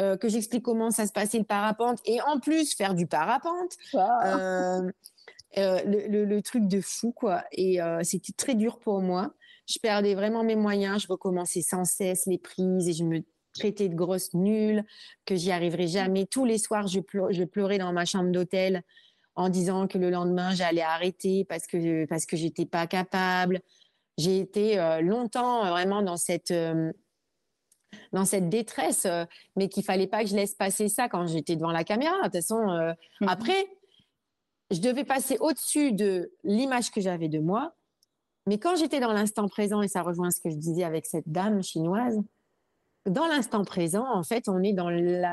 [0.00, 3.76] euh, que j'explique comment ça se passait le parapente, et en plus faire du parapente.
[3.94, 4.90] Euh,
[5.56, 7.44] euh, le, le, truc de fou quoi.
[7.52, 9.32] Et c'était très dur pour moi.
[9.66, 11.02] Je perdais vraiment mes moyens.
[11.02, 13.20] Je recommençais sans cesse les prises et je me
[13.54, 14.84] traitais de grosse nulle,
[15.24, 16.26] que j'y arriverais jamais.
[16.26, 18.82] Tous les soirs, je pleurais dans ma chambre d'hôtel
[19.36, 23.60] en disant que le lendemain j'allais arrêter parce que parce que j'étais pas capable.
[24.16, 26.92] J'ai été euh, longtemps euh, vraiment dans cette euh,
[28.12, 29.06] dans cette détresse,
[29.56, 32.16] mais qu'il fallait pas que je laisse passer ça quand j'étais devant la caméra.
[32.16, 33.68] De toute façon, mmh après,
[34.72, 37.74] je devais passer au-dessus de l'image que j'avais de moi.
[38.46, 41.30] Mais quand j'étais dans l'instant présent, et ça rejoint ce que je disais avec cette
[41.30, 42.20] dame chinoise,
[43.06, 44.90] dans l'instant présent, en fait, on est dans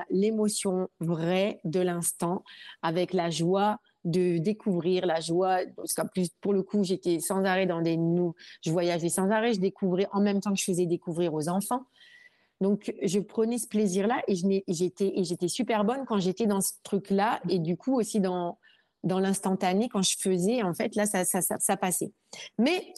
[0.09, 2.43] l'émotion vraie de l'instant,
[2.81, 5.59] avec la joie de découvrir la joie.
[5.75, 8.33] Parce qu'en plus, pour le coup, j'étais sans arrêt dans des nous,
[8.63, 11.83] je voyageais sans arrêt, je découvrais en même temps que je faisais découvrir aux enfants.
[12.59, 14.35] Donc, je prenais ce plaisir-là et
[14.67, 18.59] j'étais et j'étais super bonne quand j'étais dans ce truc-là et du coup aussi dans
[19.03, 20.61] dans l'instantané quand je faisais.
[20.61, 22.11] En fait, là, ça ça, ça, ça passait.
[22.59, 22.93] Mais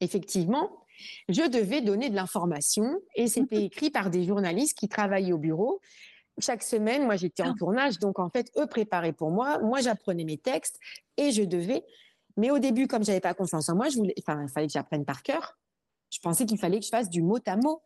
[0.00, 0.70] effectivement,
[1.28, 5.80] je devais donner de l'information et c'était écrit par des journalistes qui travaillaient au bureau.
[6.38, 7.58] Chaque semaine, moi j'étais en ah.
[7.58, 10.78] tournage, donc en fait, eux préparaient pour moi, moi j'apprenais mes textes
[11.16, 11.84] et je devais.
[12.36, 14.72] Mais au début, comme j'avais pas confiance en moi, je voulais, enfin, il fallait que
[14.72, 15.56] j'apprenne par cœur.
[16.10, 17.80] Je pensais qu'il fallait que je fasse du mot à mot.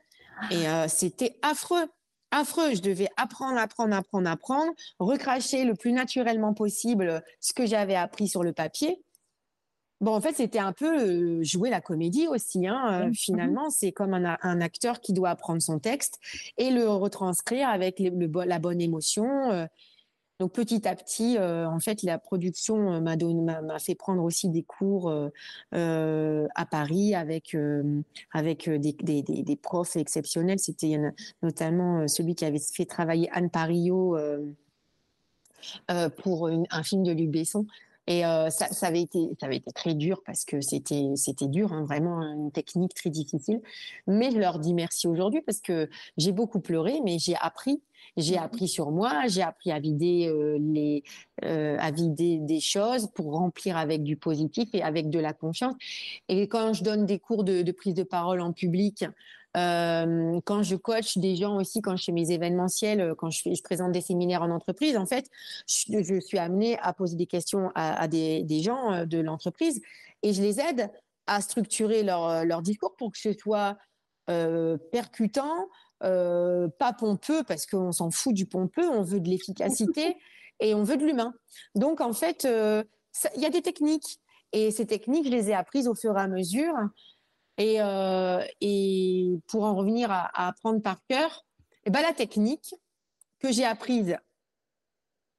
[0.51, 1.89] Et euh, c'était affreux
[2.31, 2.75] affreux.
[2.75, 8.29] Je devais apprendre, apprendre, apprendre, apprendre, recracher le plus naturellement possible ce que j'avais appris
[8.29, 9.03] sur le papier.
[10.01, 12.67] Bon, en fait, c'était un peu euh, jouer la comédie aussi.
[12.67, 13.09] Hein.
[13.09, 16.19] Euh, finalement, c'est comme un, acteur qui doit apprendre son texte
[16.57, 19.51] et le retranscrire avec la bonne émotion.
[19.51, 19.67] Euh.
[20.39, 25.13] Donc petit à petit, en fait, la production m'a m'a fait prendre aussi des cours
[25.71, 27.55] à Paris avec
[28.33, 30.59] avec des, des, des, profs exceptionnels.
[30.59, 30.99] C'était
[31.43, 34.17] notamment celui qui avait fait travailler Anne Parillo
[36.23, 37.67] pour un film de Luc Besson.
[38.11, 41.47] Et euh, ça, ça, avait été, ça avait été très dur parce que c'était, c'était
[41.47, 43.61] dur, hein, vraiment une technique très difficile.
[44.09, 47.81] Mais je leur dis merci aujourd'hui parce que j'ai beaucoup pleuré, mais j'ai appris.
[48.17, 51.05] J'ai mmh appris sur moi, j'ai appris à vider euh, les,
[51.45, 55.77] euh, à vider des choses pour remplir avec du positif et avec de la confiance.
[56.29, 59.05] Et quand je donne des cours de, de prise de parole en public,
[59.55, 63.55] quand je coach des gens aussi, quand je fais mes événementiels, euh, quand je, fais,
[63.55, 65.27] je présente des séminaires en entreprise, en fait,
[65.69, 69.19] je, je suis amenée à poser des questions à, à des, des, gens euh, de
[69.19, 69.81] l'entreprise
[70.23, 70.91] et je les aide
[71.31, 73.79] à structurer leur, euh, leur discours pour que ce soit
[74.29, 75.69] euh, percutant,
[76.03, 80.17] euh, pas pompeux, parce qu'on s'en fout du pompeux, on veut de l'efficacité
[80.61, 81.33] et on veut de l'humain.
[81.77, 84.21] Donc, en fait, il y a des techniques.
[84.53, 86.75] Et ces techniques, je les ai apprises au fur et à mesure.
[87.61, 91.45] Et, euh, et pour en revenir à, apprendre par cœur,
[91.85, 92.75] eh ben la technique
[93.39, 94.17] que j'ai apprise,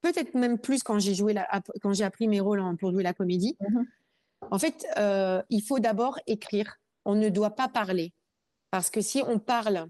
[0.03, 1.47] peut-être même plus quand j'ai joué la,
[1.81, 3.57] quand j'ai appris mes rôles pour jouer la comédie.
[3.59, 3.85] Mm-hmm.
[4.51, 6.75] En fait, euh, il faut d'abord écrire.
[7.05, 8.13] On ne doit pas parler
[8.69, 9.87] parce que si on parle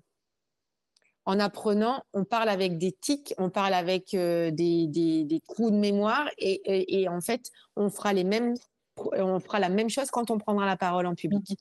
[1.26, 5.70] en apprenant, on parle avec des tics, on parle avec euh, des, des, des, trous
[5.70, 8.56] de mémoire et, et, et, en fait, on fera les mêmes
[8.98, 11.58] on fera la même chose quand on prendra la parole en public.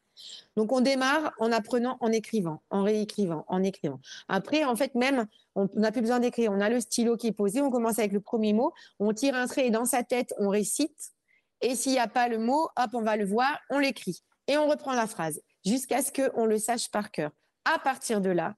[0.57, 4.01] Donc on démarre en apprenant, en écrivant, en réécrivant, en écrivant.
[4.28, 6.53] Après, en fait, même, on n'a plus besoin d'écrire.
[6.53, 9.35] On a le stylo qui est posé, on commence avec le premier mot, on tire
[9.35, 11.12] un trait et dans sa tête, on récite.
[11.61, 14.22] Et s'il n'y a pas le mot, hop, on va le voir, on l'écrit.
[14.47, 17.31] Et on reprend la phrase jusqu'à ce qu'on le sache par cœur.
[17.64, 18.55] À partir de là,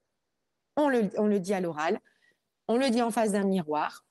[0.76, 2.00] on le, on le dit à l'oral,
[2.68, 4.06] on le dit en face d'un miroir,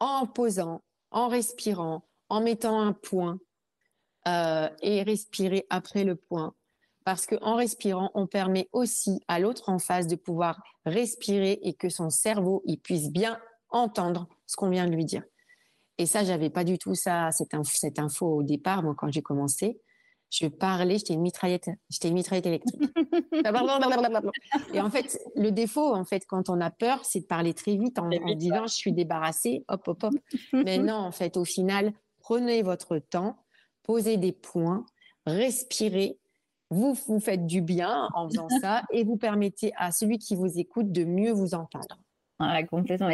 [0.00, 3.38] en posant, en respirant, en mettant un point
[4.28, 6.54] euh, et respirer après le point.
[7.04, 11.88] Parce qu'en respirant, on permet aussi à l'autre en face de pouvoir respirer et que
[11.88, 13.38] son cerveau il puisse bien
[13.70, 15.22] entendre ce qu'on vient de lui dire.
[15.98, 19.22] Et ça, j'avais pas du tout ça, cette, cette info au départ, moi, quand j'ai
[19.22, 19.80] commencé
[20.30, 22.82] je parlais, j'étais une mitraillette, j'étais une mitraillette électrique.
[24.72, 27.76] et en fait, le défaut, en fait, quand on a peur, c'est de parler très
[27.76, 30.14] vite en, en disant je suis débarrassée, hop, hop, hop.
[30.52, 31.92] Mais non, en fait, au final,
[32.26, 33.36] prenez votre temps,
[33.84, 34.84] posez des points,
[35.26, 36.18] respirez.
[36.70, 40.58] Vous vous faites du bien en faisant ça et vous permettez à celui qui vous
[40.58, 41.96] écoute de mieux vous entendre.
[42.40, 43.08] Ah, complètement.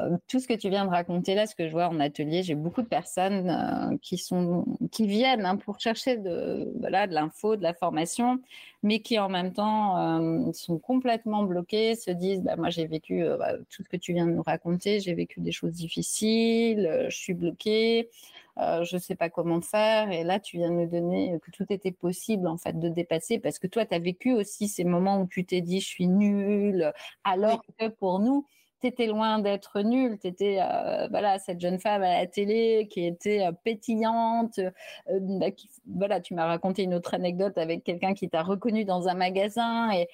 [0.00, 2.42] Euh, tout ce que tu viens de raconter là, ce que je vois en atelier,
[2.42, 7.12] j'ai beaucoup de personnes euh, qui sont qui viennent hein, pour chercher de voilà de
[7.12, 8.40] l'info, de la formation,
[8.82, 13.22] mais qui en même temps euh, sont complètement bloquées, se disent bah, moi j'ai vécu
[13.38, 17.16] bah, tout ce que tu viens de nous raconter, j'ai vécu des choses difficiles, je
[17.16, 18.08] suis bloquée.
[18.56, 20.10] Je ne sais pas comment faire.
[20.10, 23.38] Et là, tu viens de me donner que tout était possible en fait de dépasser
[23.38, 26.08] parce que toi, tu as vécu aussi ces moments où tu t'es dit je suis
[26.08, 26.92] nulle,
[27.24, 28.46] alors que pour nous,
[28.84, 33.46] t'étais loin d'être nulle, t'étais euh, voilà cette jeune femme à la télé qui était
[33.46, 34.58] euh, pétillante.
[34.58, 35.46] Euh, bah,
[35.86, 39.90] voilà, tu m'as raconté une autre anecdote avec quelqu'un qui t'a reconnu dans un magasin
[39.90, 40.06] et,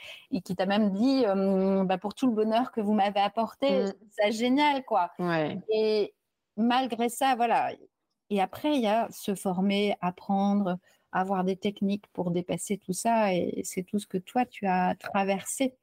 [0.42, 1.24] qui t'a même dit
[1.84, 3.92] bah, pour tout le bonheur que vous m'avez apporté, mm.
[4.10, 5.10] c'est génial quoi.
[5.72, 6.14] Et
[6.56, 7.72] malgré ça, voilà.
[8.30, 10.78] Et après, il y a se former, apprendre,
[11.12, 13.34] avoir des techniques pour dépasser tout ça.
[13.34, 15.74] Et c'est tout ce que toi, tu as traversé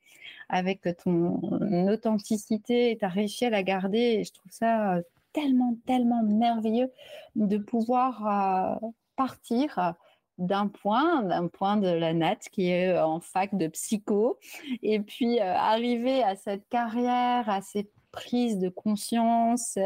[0.49, 1.41] avec ton
[1.89, 3.97] authenticité et tu as réussi à garder.
[3.97, 5.01] Et je trouve ça euh,
[5.33, 6.91] tellement, tellement merveilleux
[7.35, 9.93] de pouvoir euh, partir
[10.37, 14.39] d'un point, d'un point de la Nat qui est euh, en fac de psycho,
[14.83, 19.77] et puis arriver à cette carrière, à ces prises de conscience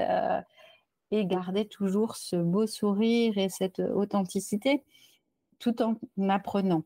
[1.12, 4.84] et garder toujours ce beau sourire et cette authenticité
[5.60, 5.96] tout en
[6.30, 6.84] apprenant.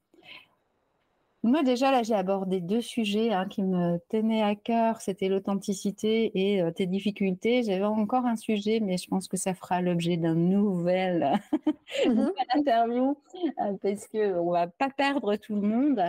[1.46, 5.00] Moi, déjà, là, j'ai abordé deux sujets hein, qui me tenaient à cœur.
[5.00, 7.62] C'était l'authenticité et euh, tes difficultés.
[7.62, 11.40] J'avais encore un sujet, mais je pense que ça fera l'objet d'un nouvel,
[12.08, 13.16] mmh interview
[13.62, 16.02] euh, parce qu'on ne va pas perdre tout le monde.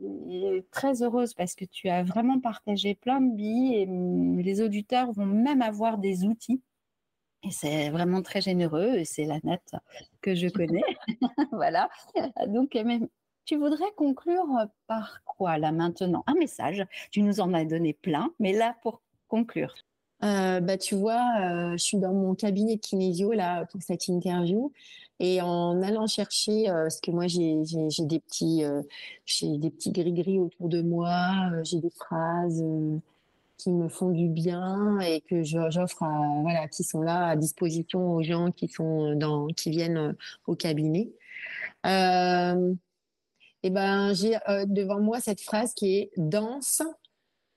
[0.00, 4.62] Et très heureuse parce que tu as vraiment partagé plein de billes et mm, les
[4.62, 6.62] auditeurs vont même avoir des outils.
[7.44, 9.74] Et c'est vraiment très généreux et c'est la note
[10.20, 10.82] que je connais.
[11.52, 11.88] voilà.
[12.48, 12.76] Donc,
[13.44, 14.46] tu voudrais conclure
[14.86, 16.24] par quoi là maintenant?
[16.26, 16.84] Un message.
[17.10, 19.74] Tu nous en as donné plein, mais là pour conclure.
[20.24, 24.08] Euh, bah, tu vois, euh, je suis dans mon cabinet de kinésio là pour cette
[24.08, 24.72] interview
[25.20, 27.62] et en allant chercher, euh, parce que moi j'ai
[28.00, 28.64] des petits,
[29.26, 32.64] j'ai des petits gris gris autour de moi, j'ai des phrases
[33.58, 36.04] qui me font du bien et que j'offre
[36.42, 41.10] voilà qui sont là à disposition aux gens qui sont dans qui viennent au cabinet.
[41.84, 42.72] Euh,
[43.62, 46.82] et eh ben j'ai euh, devant moi cette phrase qui est danse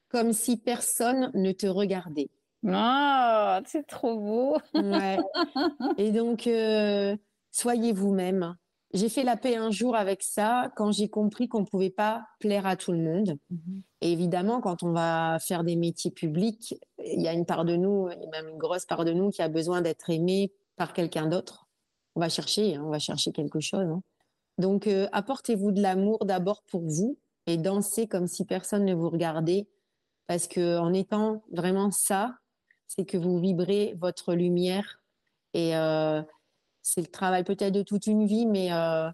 [0.09, 2.29] comme si personne ne te regardait.
[2.67, 4.57] Ah, c'est trop beau.
[4.73, 5.17] ouais.
[5.97, 7.15] Et donc euh,
[7.51, 8.55] soyez vous-même.
[8.93, 12.25] J'ai fait la paix un jour avec ça quand j'ai compris qu'on ne pouvait pas
[12.39, 13.37] plaire à tout le monde.
[13.49, 13.81] Mhm.
[14.01, 16.75] Et évidemment, quand on va faire des métiers publics,
[17.05, 19.41] il y a une part de nous, et même une grosse part de nous, qui
[19.41, 21.67] a besoin d'être aimé par quelqu'un d'autre.
[22.15, 23.87] On va chercher, hein, on va chercher quelque chose.
[23.87, 24.01] Hein.
[24.57, 27.17] Donc, euh, apportez-vous de l'amour d'abord pour vous
[27.47, 29.67] et dansez comme si personne ne vous regardait.
[30.27, 32.35] Parce que en étant vraiment ça,
[32.87, 35.01] c'est que vous vibrez votre lumière.
[35.53, 36.21] Et euh,
[36.82, 39.09] c'est le travail peut-être de toute une vie, mais euh,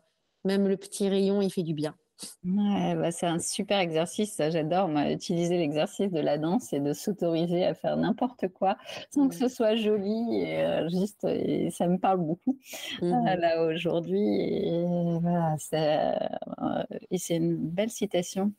[0.45, 1.95] même le petit rayon, il fait du bien.
[2.43, 7.63] Ouais, bah c'est un super exercice, j'adore utiliser l'exercice de la danse et de s'autoriser
[7.63, 8.77] à faire n'importe quoi
[9.11, 12.57] sans que ce soit joli et euh, juste et ça me parle beaucoup
[13.01, 16.15] mmh là aujourd'hui et voilà c'est
[16.59, 16.83] euh,
[17.29, 18.51] une belle citation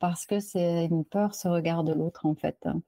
[0.00, 2.58] parce que c'est une peur ce regard de l'autre en fait.
[2.64, 2.82] Hein.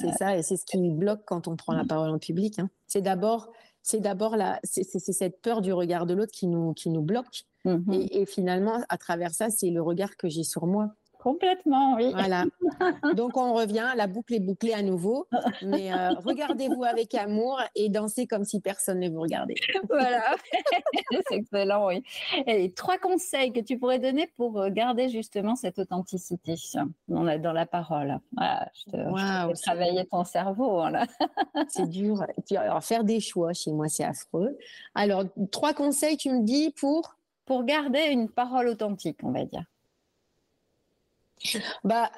[0.00, 1.88] C'est ça et c'est ce qui nous bloque quand on prend la mmh.
[1.88, 2.58] parole en public.
[2.58, 2.70] Hein.
[2.86, 3.50] C'est d'abord
[3.82, 7.44] c'est d'abord la, c'est, cette peur du regard de l'autre qui nous, qui nous bloque.
[7.64, 10.90] Mmh et, finalement, à travers ça, c'est le regard que j'ai sur moi.
[11.18, 12.12] Complètement, oui.
[12.12, 12.44] Voilà.
[13.16, 15.26] Donc on revient, la boucle est bouclée à nouveau.
[15.62, 19.56] Mais euh, regardez-vous avec amour et dansez comme si personne ne vous regardait.
[19.88, 20.36] Voilà,
[21.28, 22.04] c'est excellent, oui.
[22.46, 26.54] Et trois conseils que tu pourrais donner pour euh, garder justement cette authenticité
[27.08, 28.20] dans la, dans la parole.
[28.36, 30.70] Voilà, je te, travailler ton cerveau.
[30.70, 31.06] Voilà.
[31.68, 32.24] c'est dur.
[32.56, 34.56] Alors, faire des choix chez moi, c'est affreux.
[34.94, 37.16] Alors, trois conseils, tu me dis pour?
[37.44, 39.64] Pour garder une parole authentique, on va dire.
[41.84, 42.10] Bah,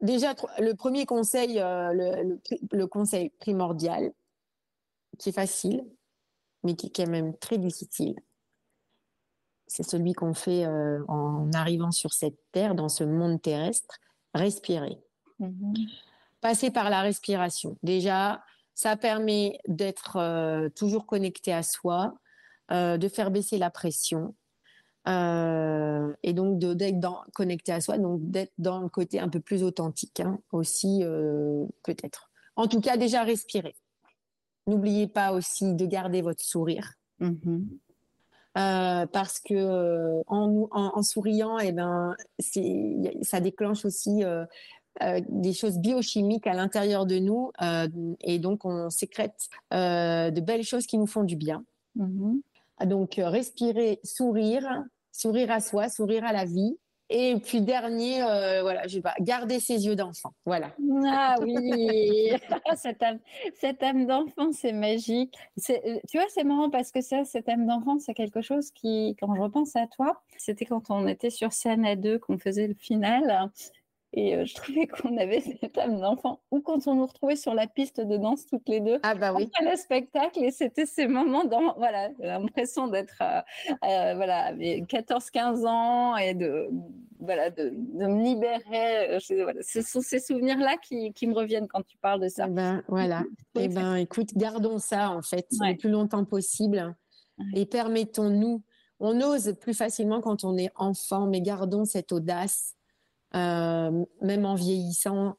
[0.00, 2.36] déjà, le premier conseil, euh,
[2.70, 4.12] le, conseil primordial,
[5.18, 5.84] qui est facile,
[6.62, 8.14] mais qui est quand même très difficile,
[9.66, 13.98] c'est celui qu'on fait euh, en arrivant sur cette terre, dans ce monde terrestre,
[14.34, 14.98] respirer.
[15.40, 15.90] Mm-hmm.
[16.40, 17.78] Passer par la respiration.
[17.82, 22.14] Déjà, ça permet d'être euh, toujours connecté à soi,
[22.70, 24.34] de faire baisser la pression,
[25.06, 29.62] euh, et donc d'être connecté à soi, donc d'être dans le côté un peu plus
[29.62, 32.30] authentique hein, aussi euh, peut-être.
[32.56, 33.74] En tout cas, déjà respirer.
[34.66, 36.94] N'oubliez pas aussi de garder votre sourire.
[37.20, 37.64] Mm-hmm.
[38.56, 42.14] Euh, parce que en, en, souriant, et eh ben,
[43.22, 44.22] ça déclenche aussi
[45.28, 47.50] des choses biochimiques à l'intérieur de nous,
[48.20, 51.64] et donc on sécrète de belles choses qui nous font du bien.
[51.98, 52.86] Mm-hmm.
[52.86, 54.84] Donc respirer, sourire,
[55.14, 56.76] sourire à soi, sourire à la vie.
[57.10, 60.32] Et puis dernier, euh, voilà, je garder ses yeux d'enfant.
[60.46, 60.74] Voilà.
[61.06, 62.32] Ah oui,
[63.54, 65.36] cette âme, d'enfant, c'est magique.
[65.70, 69.16] Euh, tu vois, c'est marrant parce que ça, cette âme d'enfant, c'est quelque chose qui,
[69.20, 72.66] quand je repense à toi, c'était quand on était sur scène à deux qu'on faisait
[72.66, 73.50] le final.
[74.16, 76.40] Et euh, je trouvais qu'on avait cette âme d'enfant.
[76.52, 78.98] Ou quand on nous retrouvait sur la piste de danse toutes les deux.
[79.02, 79.50] Ah bah oui.
[79.52, 80.42] Après le spectacle.
[80.42, 83.40] Et c'était ces moments dans, voilà, l'impression d'être, euh,
[83.84, 86.70] euh, voilà, 14-15 ans et de,
[87.18, 89.18] voilà, de, de me libérer.
[89.42, 92.44] voilà, ce sont ces souvenirs-là qui, qui, me reviennent quand tu parles de ça.
[92.44, 93.24] Ah ben, voilà.
[93.56, 96.94] et eh ben, écoute, gardons ça, en fait, le plus longtemps possible.
[97.56, 98.62] Et permettons-nous,
[99.00, 102.83] on ose plus facilement quand on est enfant, mais gardons cette audace euh,
[103.34, 105.36] même en vieillissant,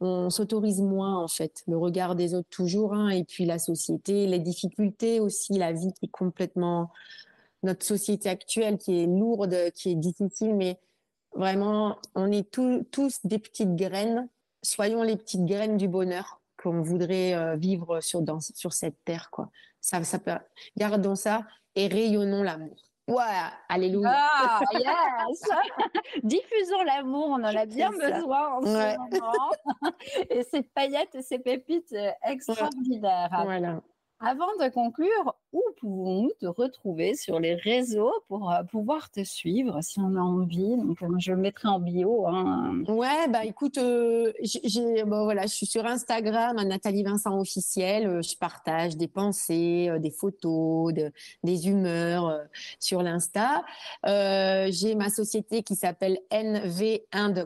[0.00, 4.26] on s'autorise moins en fait le regard des autres toujours hein, et puis la société,
[4.26, 6.90] les difficultés aussi, la vie qui est complètement
[7.62, 10.78] notre société actuelle qui est lourde, qui est difficile, mais
[11.34, 14.28] vraiment on est tous des petites graines.
[14.62, 18.22] Soyons les petites graines du bonheur qu'on voudrait euh, vivre sur
[18.54, 19.50] sur cette terre quoi.
[19.80, 20.32] Ça, ça peut,
[20.76, 21.42] gardons ça
[21.74, 22.93] et rayonnons l'amour.
[23.06, 23.22] Ouais,
[23.68, 24.10] alléluia.
[24.14, 25.42] Ah, yes
[26.22, 29.50] Diffusons l'amour, on en a bien besoin en ce moment.
[30.30, 33.42] et ces paillettes et ces pépites euh, extraordinaires.
[33.44, 33.82] Voilà.
[34.20, 39.80] Avant de conclure, où pouvons-nous te retrouver sur les réseaux pour euh, pouvoir te suivre
[39.82, 40.76] si on a envie?
[40.76, 42.26] Donc, euh, je le mettrai en bio.
[42.26, 42.84] Hein.
[42.88, 48.22] Ouais, bah écoute, euh, j'ai, voilà, je suis sur Instagram, Nathalie Vincent officiel.
[48.22, 50.92] je partage des pensées, des photos,
[51.42, 52.40] des humeurs
[52.78, 53.64] sur l'Insta.
[54.04, 57.00] j'ai ma société qui s'appelle NV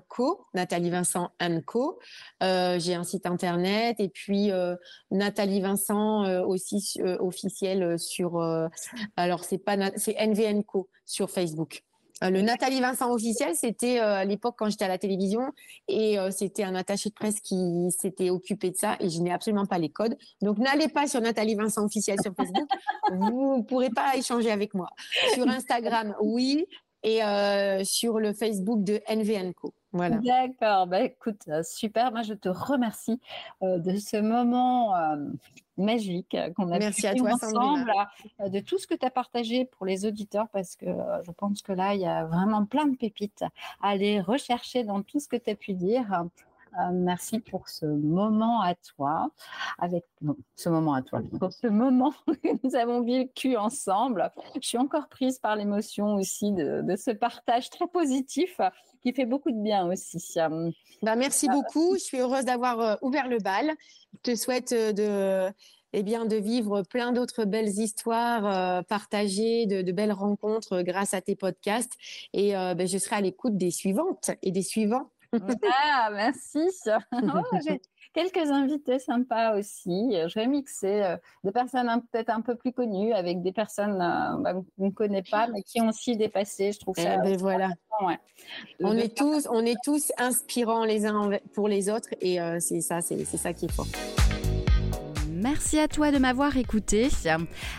[0.08, 1.30] Co, Nathalie Vincent
[1.66, 1.98] Co.
[2.40, 4.50] j'ai un site internet et puis
[5.10, 8.38] Nathalie Vincent aussi aussi euh, officiel euh, sur.
[8.38, 8.68] Euh,
[9.16, 11.84] alors c'est pas c'est NVNco sur Facebook.
[12.20, 15.52] Le Nathalie Vincent officiel, c'était à l'époque quand j'étais à la télévision
[15.86, 19.66] et c'était un attaché de presse qui s'était occupé de ça et je n'ai absolument
[19.66, 20.16] pas les codes.
[20.42, 22.68] Donc n'allez pas sur Nathalie Vincent officiel sur Facebook,
[23.12, 24.88] vous ne pourrez pas échanger avec moi.
[25.34, 26.66] Sur Instagram, oui,
[27.04, 27.20] et
[27.84, 29.72] sur le Facebook de NVNco.
[29.92, 30.16] Voilà.
[30.16, 32.10] D'accord, bah, écoute, super.
[32.10, 33.20] Moi, je te remercie
[33.62, 34.92] de ce moment
[35.78, 37.92] magique euh, qu'on a Merci à toi, ensemble,
[38.40, 41.30] euh, de tout ce que tu as partagé pour les auditeurs, parce que euh, je
[41.30, 43.44] pense que là, il y a vraiment plein de pépites
[43.80, 46.24] à aller rechercher dans tout ce que tu as pu dire.
[46.92, 49.30] Merci pour ce moment à toi,
[49.78, 50.04] avec
[50.56, 52.12] ce moment à toi, pour ce moment
[52.42, 54.30] que nous avons vécu ensemble.
[54.60, 58.60] Je suis encore prise par l'émotion aussi de, ce partage très positif
[59.02, 60.34] qui fait beaucoup de bien aussi.
[61.02, 61.94] Bah, merci beaucoup.
[61.94, 63.72] Je suis heureuse d'avoir ouvert le bal.
[64.24, 65.52] Je te souhaite de
[65.92, 71.14] eh bien, de vivre plein d'autres belles histoires euh, partagées, de, belles rencontres euh, grâce
[71.14, 71.92] à tes podcasts.
[72.34, 75.10] Et euh, ben, je serai à l'écoute des suivantes et des suivants.
[75.92, 76.60] ah, merci.
[77.12, 77.80] Oh, j'ai
[78.14, 80.12] quelques invités sympas aussi.
[80.12, 84.86] Je vais mixer des personnes peut-être un peu plus connues avec des personnes bah, qu'on
[84.86, 86.72] ne connaît pas, mais qui ont aussi dépassé.
[86.72, 87.16] Je trouve ça.
[87.16, 87.70] Eh ben, voilà.
[88.80, 93.00] On, est tous, on est tous inspirants les uns pour les autres et c'est ça,
[93.00, 93.86] c'est ça qui est fort.
[95.40, 97.08] Merci à toi de m'avoir écouté.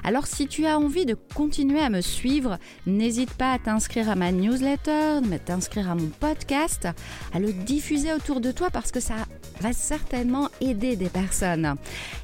[0.06, 4.16] Alors si tu as envie de continuer à me suivre, n'hésite pas à t'inscrire à
[4.16, 6.88] ma newsletter, à t'inscrire à mon podcast,
[7.34, 9.16] à le diffuser autour de toi parce que ça
[9.60, 11.76] va certainement aider des personnes.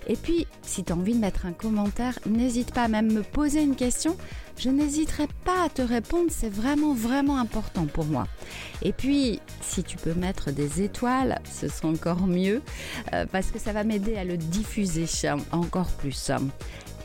[0.08, 3.22] Et puis, si tu as envie de mettre un commentaire, n'hésite pas à même me
[3.22, 4.16] poser une question
[4.58, 8.28] je n'hésiterai pas à te répondre, c'est vraiment vraiment important pour moi.
[8.82, 12.62] Et puis, si tu peux mettre des étoiles, ce sera encore mieux,
[13.14, 15.06] euh, parce que ça va m'aider à le diffuser
[15.52, 16.32] encore plus.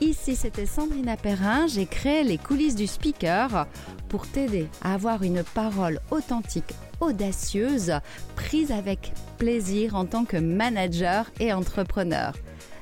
[0.01, 1.67] Ici, c'était Sandrina Perrin.
[1.67, 3.67] J'ai créé les coulisses du speaker
[4.09, 7.93] pour t'aider à avoir une parole authentique, audacieuse,
[8.35, 12.35] prise avec plaisir en tant que manager et entrepreneur.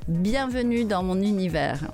[0.07, 1.91] Bienvenue dans mon univers.